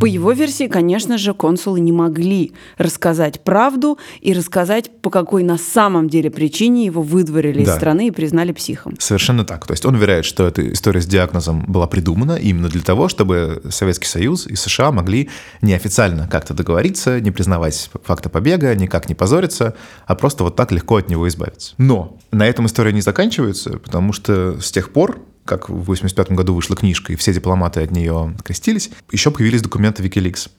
По 0.00 0.06
его 0.06 0.32
версии, 0.32 0.68
конечно 0.68 1.18
же, 1.18 1.34
консулы 1.34 1.80
не 1.80 1.92
могли 1.92 2.52
рассказать 2.76 3.40
правду 3.42 3.98
и 4.20 4.32
рассказать, 4.32 4.90
по 5.02 5.10
какой 5.10 5.42
на 5.42 5.58
самом 5.58 6.08
деле 6.08 6.30
причине 6.30 6.84
его 6.86 7.02
выдворили 7.02 7.64
Да. 7.64 7.72
из 7.72 7.76
страны 7.76 8.08
и 8.08 8.10
признали 8.10 8.52
психом. 8.52 8.94
Совершенно 8.98 9.44
так. 9.44 9.66
То 9.66 9.72
есть 9.72 9.84
он 9.86 9.94
уверяет, 9.94 10.24
что 10.24 10.46
эта 10.46 10.72
история 10.72 11.00
с 11.00 11.06
диагнозом 11.06 11.64
была 11.66 11.86
придумана 11.86 12.36
именно 12.36 12.68
для 12.68 12.82
того, 12.82 13.08
чтобы 13.08 13.62
Советский 13.70 14.06
Союз 14.06 14.46
и 14.46 14.54
США 14.56 14.92
могли 14.92 15.28
неофициально 15.62 16.28
как-то 16.28 16.54
договориться, 16.54 17.20
не 17.20 17.30
признавать 17.30 17.90
факта 18.04 18.28
побега, 18.28 18.74
никак 18.74 19.08
не 19.08 19.14
позориться, 19.14 19.74
а 20.06 20.14
просто 20.14 20.44
вот 20.44 20.56
так 20.56 20.72
легко 20.72 20.96
от 20.96 21.08
него 21.08 21.26
избавиться. 21.28 21.74
Но 21.78 22.16
на 22.30 22.46
этом 22.46 22.66
история 22.66 22.92
не 22.92 23.00
заканчивается, 23.00 23.78
потому 23.78 24.12
что 24.12 24.60
с 24.60 24.70
тех 24.70 24.92
пор, 24.92 25.18
как 25.48 25.68
в 25.70 25.84
85 25.84 26.32
году 26.32 26.54
вышла 26.54 26.76
книжка, 26.76 27.12
и 27.12 27.16
все 27.16 27.32
дипломаты 27.32 27.80
от 27.80 27.90
нее 27.90 28.36
крестились, 28.44 28.90
еще 29.10 29.30
появились 29.30 29.62
документы 29.62 30.02
Wikileaks 30.04 30.50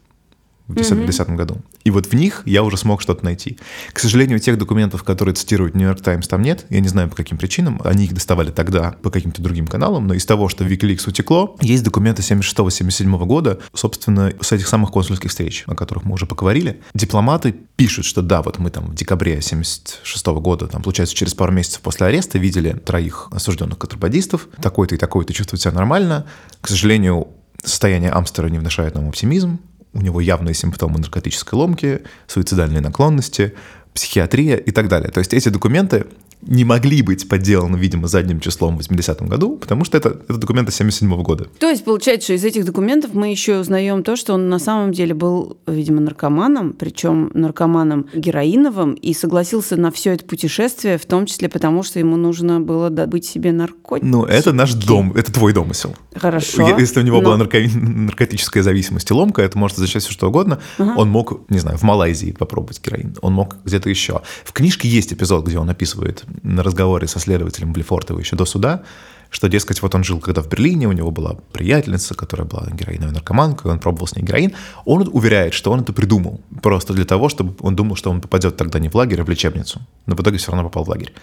в 0.69 0.73
2010 0.73 1.29
году. 1.31 1.57
И 1.83 1.91
вот 1.91 2.05
в 2.05 2.13
них 2.13 2.43
я 2.45 2.63
уже 2.63 2.77
смог 2.77 3.01
что-то 3.01 3.25
найти. 3.25 3.57
К 3.91 3.99
сожалению, 3.99 4.39
тех 4.39 4.57
документов, 4.57 5.03
которые 5.03 5.35
цитирует 5.35 5.75
Нью-Йорк 5.75 6.01
Таймс, 6.01 6.27
там 6.27 6.41
нет. 6.41 6.65
Я 6.69 6.79
не 6.79 6.87
знаю, 6.87 7.09
по 7.09 7.15
каким 7.15 7.37
причинам. 7.37 7.81
Они 7.83 8.05
их 8.05 8.13
доставали 8.13 8.51
тогда 8.51 8.95
по 9.01 9.09
каким-то 9.09 9.41
другим 9.41 9.67
каналам, 9.67 10.07
но 10.07 10.13
из 10.13 10.25
того, 10.25 10.47
что 10.47 10.63
в 10.63 10.67
Wikileaks 10.67 11.09
утекло, 11.09 11.57
есть 11.61 11.83
документы 11.83 12.21
76-77 12.21 13.25
года, 13.25 13.59
собственно, 13.73 14.31
с 14.39 14.51
этих 14.51 14.67
самых 14.67 14.91
консульских 14.91 15.31
встреч, 15.31 15.63
о 15.65 15.75
которых 15.75 16.05
мы 16.05 16.13
уже 16.13 16.25
поговорили. 16.27 16.81
Дипломаты 16.93 17.55
пишут, 17.75 18.05
что 18.05 18.21
да, 18.21 18.41
вот 18.43 18.59
мы 18.59 18.69
там 18.69 18.85
в 18.85 18.95
декабре 18.95 19.41
76 19.41 20.25
года, 20.27 20.67
там, 20.67 20.83
получается, 20.83 21.15
через 21.15 21.33
пару 21.33 21.51
месяцев 21.51 21.81
после 21.81 22.05
ареста 22.05 22.37
видели 22.37 22.73
троих 22.73 23.29
осужденных 23.31 23.79
контрабандистов, 23.79 24.47
такой-то 24.61 24.95
и 24.95 24.97
такой-то 24.97 25.33
чувствует 25.33 25.61
себя 25.61 25.71
нормально. 25.71 26.25
К 26.61 26.67
сожалению, 26.67 27.29
состояние 27.63 28.11
Амстера 28.11 28.47
не 28.47 28.59
внушает 28.59 28.95
нам 28.95 29.09
оптимизм, 29.09 29.59
у 29.93 30.01
него 30.01 30.21
явные 30.21 30.53
симптомы 30.53 30.99
наркотической 30.99 31.57
ломки, 31.57 32.01
суицидальные 32.27 32.81
наклонности, 32.81 33.53
психиатрия 33.93 34.55
и 34.55 34.71
так 34.71 34.87
далее. 34.87 35.11
То 35.11 35.19
есть 35.19 35.33
эти 35.33 35.49
документы 35.49 36.05
не 36.41 36.63
могли 36.63 37.01
быть 37.01 37.27
подделаны, 37.27 37.75
видимо, 37.75 38.07
задним 38.07 38.39
числом 38.39 38.77
в 38.77 38.81
80-м 38.81 39.27
году, 39.27 39.57
потому 39.57 39.83
что 39.83 39.97
это, 39.97 40.21
это 40.27 40.37
документы 40.37 40.71
77 40.71 41.21
года. 41.21 41.47
То 41.59 41.69
есть, 41.69 41.83
получается, 41.83 42.25
что 42.25 42.33
из 42.33 42.45
этих 42.45 42.65
документов 42.65 43.13
мы 43.13 43.29
еще 43.29 43.59
узнаем 43.59 44.03
то, 44.03 44.15
что 44.15 44.33
он 44.33 44.49
на 44.49 44.59
самом 44.59 44.91
деле 44.93 45.13
был, 45.13 45.57
видимо, 45.67 45.99
наркоманом, 46.01 46.73
причем 46.73 47.31
наркоманом 47.33 48.07
героиновым, 48.13 48.93
и 48.93 49.13
согласился 49.13 49.75
на 49.75 49.91
все 49.91 50.13
это 50.13 50.25
путешествие, 50.25 50.97
в 50.97 51.05
том 51.05 51.25
числе 51.25 51.49
потому, 51.49 51.83
что 51.83 51.99
ему 51.99 52.15
нужно 52.15 52.61
было 52.61 52.89
добыть 52.89 53.25
себе 53.25 53.51
наркотики. 53.51 54.05
Ну, 54.05 54.23
это 54.23 54.53
наш 54.53 54.73
дом, 54.73 55.13
это 55.15 55.31
твой 55.31 55.53
домысел. 55.53 55.95
Хорошо. 56.15 56.77
Если 56.79 56.99
у 57.01 57.03
него 57.03 57.17
но- 57.17 57.23
была 57.23 57.37
нарко- 57.37 57.67
наркотическая 57.77 58.63
зависимость 58.63 59.11
и 59.11 59.13
ломка, 59.13 59.41
это 59.41 59.57
может 59.57 59.77
означать 59.77 60.03
все 60.03 60.11
что 60.11 60.29
угодно. 60.29 60.59
Он 60.77 61.09
мог, 61.09 61.41
не 61.49 61.59
знаю, 61.59 61.77
в 61.77 61.83
Малайзии 61.83 62.31
попробовать 62.31 62.81
героин, 62.83 63.15
он 63.21 63.33
мог 63.33 63.57
где-то 63.65 63.89
еще. 63.89 64.21
В 64.43 64.53
книжке 64.53 64.87
есть 64.87 65.11
эпизод, 65.13 65.45
где 65.45 65.59
он 65.59 65.69
описывает 65.69 66.23
на 66.43 66.63
разговоре 66.63 67.07
со 67.07 67.19
следователем 67.19 67.73
Блефортова 67.73 68.19
еще 68.19 68.35
до 68.35 68.45
суда, 68.45 68.83
что, 69.29 69.47
дескать, 69.47 69.81
вот 69.81 69.93
он 69.93 70.03
жил 70.03 70.19
когда 70.19 70.41
в 70.41 70.49
Берлине, 70.49 70.87
у 70.87 70.91
него 70.91 71.11
была 71.11 71.35
приятельница, 71.51 72.15
которая 72.15 72.47
была 72.47 72.67
героиновой 72.71 73.13
наркоманкой, 73.13 73.71
он 73.71 73.79
пробовал 73.79 74.07
с 74.07 74.15
ней 74.15 74.23
героин. 74.23 74.53
Он 74.85 75.07
уверяет, 75.11 75.53
что 75.53 75.71
он 75.71 75.81
это 75.81 75.93
придумал 75.93 76.41
просто 76.63 76.93
для 76.93 77.05
того, 77.05 77.29
чтобы 77.29 77.53
он 77.59 77.75
думал, 77.75 77.95
что 77.95 78.09
он 78.09 78.21
попадет 78.21 78.57
тогда 78.57 78.79
не 78.79 78.89
в 78.89 78.95
лагерь, 78.95 79.21
а 79.21 79.23
в 79.23 79.29
лечебницу. 79.29 79.81
Но 80.07 80.15
в 80.15 80.21
итоге 80.21 80.37
все 80.37 80.51
равно 80.51 80.67
попал 80.67 80.83
в 80.83 80.89
лагерь. 80.89 81.13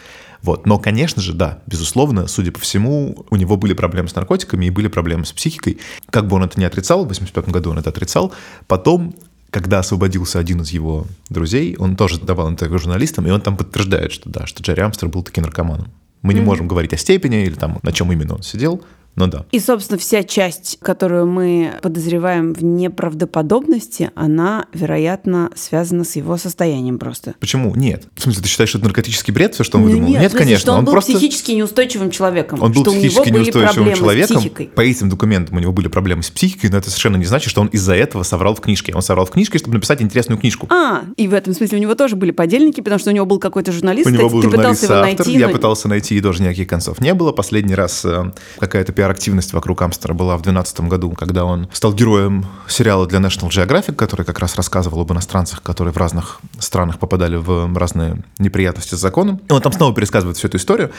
Вот. 0.42 0.66
Но, 0.66 0.78
конечно 0.78 1.20
же, 1.20 1.32
да, 1.32 1.58
безусловно, 1.66 2.28
судя 2.28 2.52
по 2.52 2.60
всему, 2.60 3.26
у 3.30 3.36
него 3.36 3.56
были 3.56 3.72
проблемы 3.72 4.08
с 4.08 4.14
наркотиками 4.14 4.66
и 4.66 4.70
были 4.70 4.86
проблемы 4.86 5.24
с 5.24 5.32
психикой. 5.32 5.78
Как 6.10 6.28
бы 6.28 6.36
он 6.36 6.44
это 6.44 6.60
не 6.60 6.64
отрицал, 6.64 7.04
в 7.04 7.08
85 7.08 7.48
году 7.48 7.70
он 7.70 7.78
это 7.78 7.90
отрицал. 7.90 8.32
Потом, 8.68 9.14
когда 9.50 9.78
освободился 9.78 10.38
один 10.38 10.62
из 10.62 10.70
его 10.70 11.06
друзей, 11.28 11.76
он 11.78 11.96
тоже 11.96 12.20
давал 12.20 12.50
интервью 12.50 12.78
журналистам, 12.78 13.26
и 13.26 13.30
он 13.30 13.40
там 13.40 13.56
подтверждает, 13.56 14.12
что 14.12 14.28
да, 14.28 14.46
что 14.46 14.62
Джерри 14.62 14.82
Амстер 14.82 15.08
был 15.08 15.22
таки 15.22 15.40
наркоманом. 15.40 15.90
Мы 16.22 16.34
не 16.34 16.40
можем 16.40 16.66
говорить 16.66 16.92
о 16.92 16.96
степени 16.96 17.44
или 17.44 17.54
там, 17.54 17.78
на 17.82 17.92
чем 17.92 18.10
именно 18.10 18.34
он 18.34 18.42
сидел, 18.42 18.82
но 19.16 19.26
да. 19.26 19.46
И, 19.50 19.58
собственно, 19.60 19.98
вся 19.98 20.22
часть, 20.22 20.78
которую 20.80 21.26
мы 21.26 21.72
подозреваем 21.82 22.52
в 22.54 22.62
неправдоподобности, 22.62 24.10
она, 24.14 24.66
вероятно, 24.72 25.50
связана 25.54 26.04
с 26.04 26.16
его 26.16 26.36
состоянием 26.36 26.98
просто. 26.98 27.34
Почему? 27.40 27.74
Нет. 27.74 28.06
В 28.14 28.22
смысле, 28.22 28.42
ты 28.42 28.48
считаешь, 28.48 28.68
что 28.70 28.78
это 28.78 28.86
наркотический 28.86 29.32
бред, 29.32 29.54
все, 29.54 29.64
что 29.64 29.78
он 29.78 29.84
Ну, 29.84 29.90
выдумал? 29.90 30.08
нет, 30.10 30.18
в 30.18 30.20
смысле, 30.22 30.38
конечно. 30.38 30.60
что 30.60 30.72
он, 30.72 30.84
был 30.84 30.92
просто... 30.92 31.12
психически 31.12 31.52
неустойчивым 31.52 32.10
человеком. 32.10 32.62
Он 32.62 32.72
был 32.72 32.82
что 32.82 32.92
психически 32.92 33.30
неустойчивым 33.30 33.94
человеком. 33.94 34.42
По 34.74 34.80
этим 34.82 35.08
документам 35.08 35.56
у 35.56 35.60
него 35.60 35.72
были 35.72 35.88
проблемы 35.88 36.22
с 36.22 36.30
психикой, 36.30 36.70
но 36.70 36.78
это 36.78 36.90
совершенно 36.90 37.16
не 37.16 37.24
значит, 37.24 37.50
что 37.50 37.60
он 37.60 37.68
из-за 37.68 37.94
этого 37.94 38.22
соврал 38.22 38.54
в 38.54 38.60
книжке. 38.60 38.92
Он 38.94 39.02
соврал 39.02 39.26
в 39.26 39.30
книжке, 39.30 39.58
чтобы 39.58 39.74
написать 39.74 40.02
интересную 40.02 40.38
книжку. 40.38 40.66
А, 40.70 41.04
и 41.16 41.28
в 41.28 41.34
этом 41.34 41.54
смысле 41.54 41.78
у 41.78 41.80
него 41.80 41.94
тоже 41.94 42.16
были 42.16 42.30
подельники, 42.30 42.80
потому 42.80 42.98
что 42.98 43.10
у 43.10 43.14
него 43.14 43.26
был 43.26 43.38
какой-то 43.38 43.72
журналист. 43.72 44.06
У 44.06 44.10
него 44.10 44.28
был 44.28 44.42
ты 44.42 44.50
журналист 44.50 44.82
пытался 44.82 44.84
его 44.86 44.94
автор, 44.94 45.26
найти, 45.26 45.38
я 45.40 45.46
но- 45.48 45.52
пытался 45.52 45.88
найти, 45.88 46.16
и 46.16 46.20
тоже 46.20 46.42
никаких 46.42 46.68
концов 46.68 47.00
не 47.00 47.14
было. 47.14 47.32
Последний 47.32 47.74
раз 47.74 48.04
э, 48.04 48.32
какая-то 48.58 48.92
пиар-активность 49.06 49.52
вокруг 49.52 49.82
Амстера 49.82 50.14
была 50.14 50.36
в 50.36 50.42
2012 50.42 50.80
году, 50.88 51.10
когда 51.12 51.44
он 51.44 51.68
стал 51.72 51.94
героем 51.94 52.44
сериала 52.66 53.06
для 53.06 53.20
National 53.20 53.48
Geographic, 53.50 53.94
который 53.94 54.26
как 54.26 54.40
раз 54.40 54.56
рассказывал 54.56 55.00
об 55.02 55.12
иностранцах, 55.12 55.62
которые 55.62 55.92
в 55.92 55.96
разных 55.96 56.40
странах 56.58 56.98
попадали 56.98 57.36
в 57.36 57.72
разные 57.76 58.22
неприятности 58.38 58.96
с 58.96 58.98
законом. 58.98 59.40
И 59.48 59.52
он 59.52 59.62
там 59.62 59.72
снова 59.72 59.94
пересказывает 59.94 60.36
всю 60.36 60.48
эту 60.48 60.56
историю. 60.56 60.90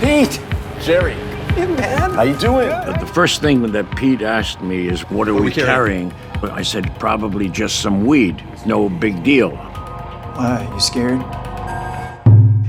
Pete! 0.00 0.38
Jerry. 0.86 1.16
Hey, 1.56 1.66
man. 1.66 2.12
How 2.14 2.22
you 2.22 2.36
doing? 2.38 2.68
The 3.00 3.10
first 3.12 3.40
thing 3.40 3.72
that 3.72 3.86
Pete 3.96 4.22
asked 4.22 4.62
me 4.62 4.86
is, 4.86 5.00
What 5.10 5.28
are 5.28 5.34
we 5.34 5.50
carrying? 5.50 6.12
I 6.42 6.62
said, 6.62 6.84
Probably 7.00 7.48
just 7.48 7.80
some 7.80 8.04
weed. 8.06 8.36
No 8.66 8.88
big 8.88 9.24
deal. 9.24 9.50
Why? 10.36 10.68
You 10.72 10.80
scared? 10.80 11.22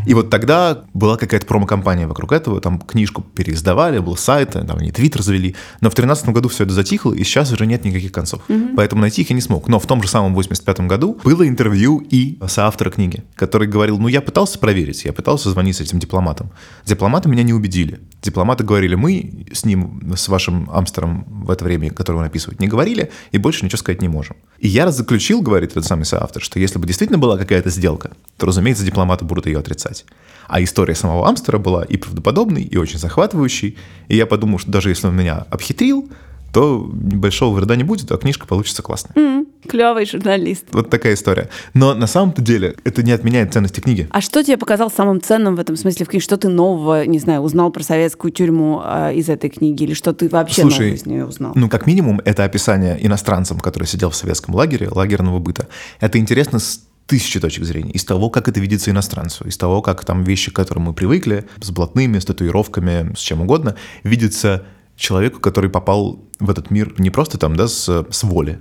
И 0.06 0.14
вот 0.14 0.30
тогда 0.30 0.84
была 0.94 1.18
какая-то 1.18 1.46
промо-компания 1.46 2.08
вокруг 2.08 2.32
этого, 2.32 2.62
там 2.62 2.80
книжку 2.80 3.22
переиздавали, 3.22 4.00
был 4.00 4.16
сайт, 4.16 4.52
там 4.52 4.78
они 4.78 4.92
твиттер 4.92 5.22
завели, 5.22 5.56
но 5.82 5.90
в 5.90 5.96
2013 5.96 6.30
году 6.30 6.50
все 6.50 6.64
это 6.64 6.74
затихло, 6.74 7.14
и 7.14 7.24
сейчас 7.24 7.52
уже 7.52 7.66
нет 7.66 7.84
никаких 7.86 8.12
концов. 8.12 8.42
Поэтому 8.76 9.02
найти 9.02 9.22
их 9.22 9.30
я 9.30 9.36
не 9.36 9.42
смог. 9.42 9.68
Но 9.68 9.80
в 9.80 9.86
том 9.86 10.02
же 10.02 10.10
самом 10.10 10.34
85 10.34 10.82
году 10.82 11.20
было 11.24 11.48
интервью 11.48 12.06
и 12.10 12.40
соавтора 12.48 12.92
книги, 12.92 13.24
который 13.36 13.68
говорил, 13.68 13.98
ну 13.98 14.08
я 14.08 14.22
пытался 14.22 14.60
проверить, 14.60 15.06
я 15.06 15.14
пытался 15.14 15.50
звонить 15.50 15.78
с 15.78 15.82
этим 15.82 16.00
дипломатом. 16.00 16.52
Дипломаты 16.86 17.30
меня 17.30 17.44
не 17.44 17.54
убедили. 17.54 18.00
Дипломаты 18.22 18.64
говорили, 18.64 18.96
мы 18.96 19.46
с 19.52 19.66
ним, 19.66 20.14
с 20.16 20.28
вашим 20.28 20.70
Амстером 20.72 21.26
в 21.46 21.52
это 21.52 21.64
время, 21.64 21.92
которое 21.92 22.20
он 22.20 22.26
описывает, 22.26 22.60
не 22.60 22.68
говорили, 22.68 23.12
и 23.32 23.38
больше 23.38 23.66
ничего 23.66 23.78
сказать 23.78 24.02
не 24.02 24.08
можем. 24.08 24.36
И 24.66 24.68
я 24.68 24.90
заключил, 24.90 25.44
говорит 25.44 25.74
этот 25.74 25.86
самый 25.86 26.06
соавтор, 26.06 26.42
что 26.42 26.58
если 26.58 26.80
бы 26.80 26.88
действительно 26.88 27.20
была 27.20 27.38
какая-то 27.38 27.70
сделка, 27.70 28.10
то, 28.38 28.48
разумеется, 28.48 28.84
дипломаты 28.84 29.24
будут 29.24 29.46
ее 29.46 29.60
отрицать. 29.60 30.06
А 30.48 30.60
история 30.60 30.96
самого 30.96 31.28
Амстера 31.28 31.60
была 31.60 31.84
и 31.84 31.98
правдоподобной, 31.98 32.64
и 32.64 32.76
очень 32.76 32.98
захватывающей. 32.98 33.78
И 34.08 34.16
я 34.16 34.26
подумал, 34.26 34.58
что 34.58 34.72
даже 34.72 34.90
если 34.90 35.06
он 35.06 35.16
меня 35.16 35.46
обхитрил, 35.52 36.10
то 36.56 36.90
большого 36.90 37.54
вреда 37.58 37.76
не 37.76 37.84
будет, 37.84 38.10
а 38.14 38.18
книжка 38.18 38.48
получится 38.48 38.82
классная. 38.82 39.44
Клевый 39.68 40.06
журналист. 40.06 40.64
Вот 40.72 40.90
такая 40.90 41.16
история. 41.16 41.50
Но 41.74 41.94
на 41.94 42.08
самом-то 42.08 42.42
деле 42.42 42.78
это 42.86 43.04
не 43.04 43.12
отменяет 43.12 43.52
ценности 43.52 43.82
книги. 43.82 44.08
А 44.10 44.22
что 44.22 44.42
тебе 44.42 44.56
показал 44.56 44.90
самым 44.90 45.20
ценным 45.22 45.58
в 45.58 45.60
этом 45.60 45.76
смысле 45.76 46.06
в 46.06 46.10
книге? 46.10 46.24
Что 46.24 46.38
ты 46.38 46.48
нового, 46.48 47.06
не 47.06 47.20
знаю, 47.20 47.42
узнал 47.42 47.72
про 47.72 47.84
советскую 47.84 48.32
тюрьму 48.32 48.80
а, 48.82 49.12
из 49.12 49.28
этой 49.28 49.50
книги? 49.50 49.84
Или 49.84 49.94
что 49.94 50.14
ты 50.14 50.30
вообще 50.30 50.62
Слушай, 50.62 50.80
нового 50.80 50.96
из 50.96 51.06
нее 51.06 51.26
узнал? 51.26 51.52
Ну, 51.56 51.68
как 51.68 51.88
минимум, 51.88 52.22
это 52.24 52.46
описание 52.46 53.06
иностранцам, 53.06 53.60
который 53.60 53.84
сидел 53.84 54.12
в 54.12 54.16
советском 54.16 54.56
лагере, 54.56 54.88
лагерного 54.88 55.40
быта. 55.40 55.68
Это 56.00 56.20
интересно 56.20 56.60
с 56.60 56.86
тысячи 57.06 57.42
точек 57.42 57.66
зрения. 57.66 57.92
Из 57.92 58.06
того, 58.06 58.30
как 58.30 58.48
это 58.48 58.62
видится 58.62 58.92
иностранцу, 58.92 59.46
из 59.46 59.58
того, 59.58 59.82
как 59.82 60.06
там 60.06 60.24
вещи, 60.24 60.52
к 60.52 60.56
которым 60.56 60.84
мы 60.84 60.94
привыкли, 60.94 61.46
с 61.60 61.70
блатными, 61.72 62.18
с 62.18 62.24
татуировками, 62.24 63.14
с 63.14 63.20
чем 63.20 63.42
угодно, 63.42 63.76
видится 64.04 64.64
человеку, 64.96 65.40
который 65.40 65.70
попал 65.70 66.24
в 66.40 66.50
этот 66.50 66.72
мир 66.72 66.94
не 66.98 67.10
просто 67.10 67.38
там, 67.38 67.56
да, 67.56 67.68
с, 67.68 68.06
с 68.10 68.24
воли, 68.24 68.60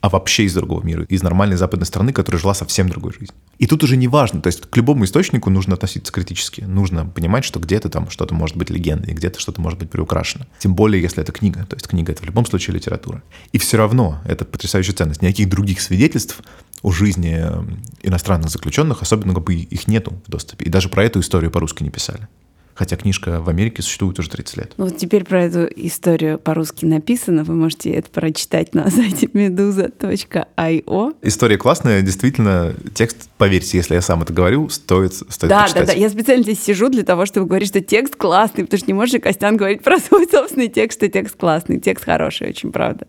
а 0.00 0.08
вообще 0.08 0.44
из 0.44 0.54
другого 0.54 0.84
мира, 0.84 1.04
из 1.08 1.22
нормальной 1.22 1.56
западной 1.56 1.86
страны, 1.86 2.12
которая 2.12 2.40
жила 2.40 2.54
совсем 2.54 2.88
другой 2.88 3.12
жизнью. 3.12 3.34
И 3.58 3.66
тут 3.66 3.82
уже 3.82 3.96
не 3.96 4.06
важно, 4.06 4.40
то 4.40 4.48
есть 4.48 4.60
к 4.70 4.76
любому 4.76 5.04
источнику 5.04 5.50
нужно 5.50 5.74
относиться 5.74 6.12
критически, 6.12 6.60
нужно 6.60 7.06
понимать, 7.06 7.44
что 7.44 7.58
где-то 7.58 7.88
там 7.88 8.10
что-то 8.10 8.34
может 8.34 8.56
быть 8.56 8.70
легендой, 8.70 9.14
где-то 9.14 9.40
что-то 9.40 9.60
может 9.60 9.78
быть 9.78 9.90
приукрашено. 9.90 10.46
Тем 10.58 10.74
более, 10.74 11.02
если 11.02 11.22
это 11.22 11.32
книга, 11.32 11.64
то 11.64 11.74
есть 11.74 11.88
книга— 11.88 12.12
это 12.12 12.22
в 12.22 12.26
любом 12.26 12.46
случае 12.46 12.76
литература. 12.76 13.22
И 13.52 13.58
все 13.58 13.78
равно 13.78 14.20
это 14.24 14.44
потрясающая 14.44 14.94
ценность. 14.94 15.22
Никаких 15.22 15.48
других 15.48 15.80
свидетельств 15.80 16.40
о 16.82 16.92
жизни 16.92 17.38
э, 17.38 17.64
иностранных 18.02 18.50
заключенных, 18.50 19.02
особенно 19.02 19.34
как 19.34 19.44
бы 19.44 19.54
их 19.54 19.88
нету 19.88 20.22
в 20.26 20.30
доступе. 20.30 20.66
И 20.66 20.68
даже 20.68 20.88
про 20.88 21.02
эту 21.02 21.20
историю 21.20 21.50
по-русски 21.50 21.82
не 21.82 21.90
писали. 21.90 22.28
Хотя 22.76 22.96
книжка 22.96 23.40
в 23.40 23.48
Америке 23.48 23.82
существует 23.82 24.18
уже 24.18 24.30
30 24.30 24.56
лет. 24.56 24.72
Вот 24.76 24.96
теперь 24.96 25.24
про 25.24 25.42
эту 25.44 25.64
историю 25.64 26.38
по-русски 26.38 26.84
написано. 26.84 27.42
Вы 27.42 27.54
можете 27.54 27.90
это 27.90 28.08
прочитать 28.10 28.74
на 28.74 28.88
сайте 28.90 29.26
meduza.io. 29.26 31.16
История 31.22 31.58
классная, 31.58 32.02
действительно, 32.02 32.74
текст, 32.94 33.28
поверьте, 33.38 33.78
если 33.78 33.94
я 33.94 34.02
сам 34.02 34.22
это 34.22 34.32
говорю, 34.32 34.68
стоит, 34.68 35.14
стоит 35.14 35.40
Да, 35.40 35.48
да, 35.48 35.62
почитать. 35.64 35.86
да. 35.88 35.92
Я 35.94 36.08
специально 36.10 36.42
здесь 36.42 36.62
сижу 36.62 36.88
для 36.88 37.02
того, 37.02 37.26
чтобы 37.26 37.46
говорить, 37.46 37.68
что 37.68 37.80
текст 37.80 38.16
классный, 38.16 38.64
потому 38.64 38.78
что 38.78 38.86
не 38.86 38.94
может 38.94 39.12
же 39.12 39.18
Костян 39.18 39.56
говорить 39.56 39.82
про 39.82 39.98
свой 39.98 40.26
собственный 40.30 40.68
текст, 40.68 40.98
что 40.98 41.08
текст 41.08 41.36
классный. 41.36 41.80
Текст 41.80 42.04
хороший, 42.04 42.50
очень 42.50 42.72
правда. 42.72 43.06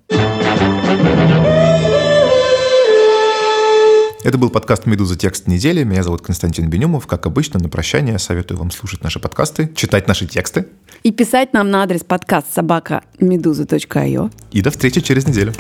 Это 4.28 4.38
был 4.38 4.50
подкаст 4.50 4.86
«Медуза. 4.86 5.16
Текст 5.16 5.48
недели». 5.48 5.86
Меня 5.86 6.04
зовут 6.04 6.22
Константин 6.22 6.70
Бенюмов. 6.70 7.08
Как 7.08 7.26
обычно, 7.26 7.62
на 7.62 7.70
прощание 7.70 8.20
советую 8.20 8.58
вам 8.58 8.72
слушать 8.72 9.02
наши 9.02 9.22
подкасты, 9.22 9.72
читать 9.74 10.10
наши 10.10 10.26
тексты. 10.26 10.68
И 11.04 11.14
писать 11.14 11.54
нам 11.54 11.72
на 11.72 11.82
адрес 11.82 12.04
подкаст 12.04 12.54
собака 12.54 13.04
meduza.io. 13.22 14.30
И 14.52 14.62
до 14.62 14.70
встречи 14.70 15.00
через 15.00 15.26
неделю. 15.28 15.54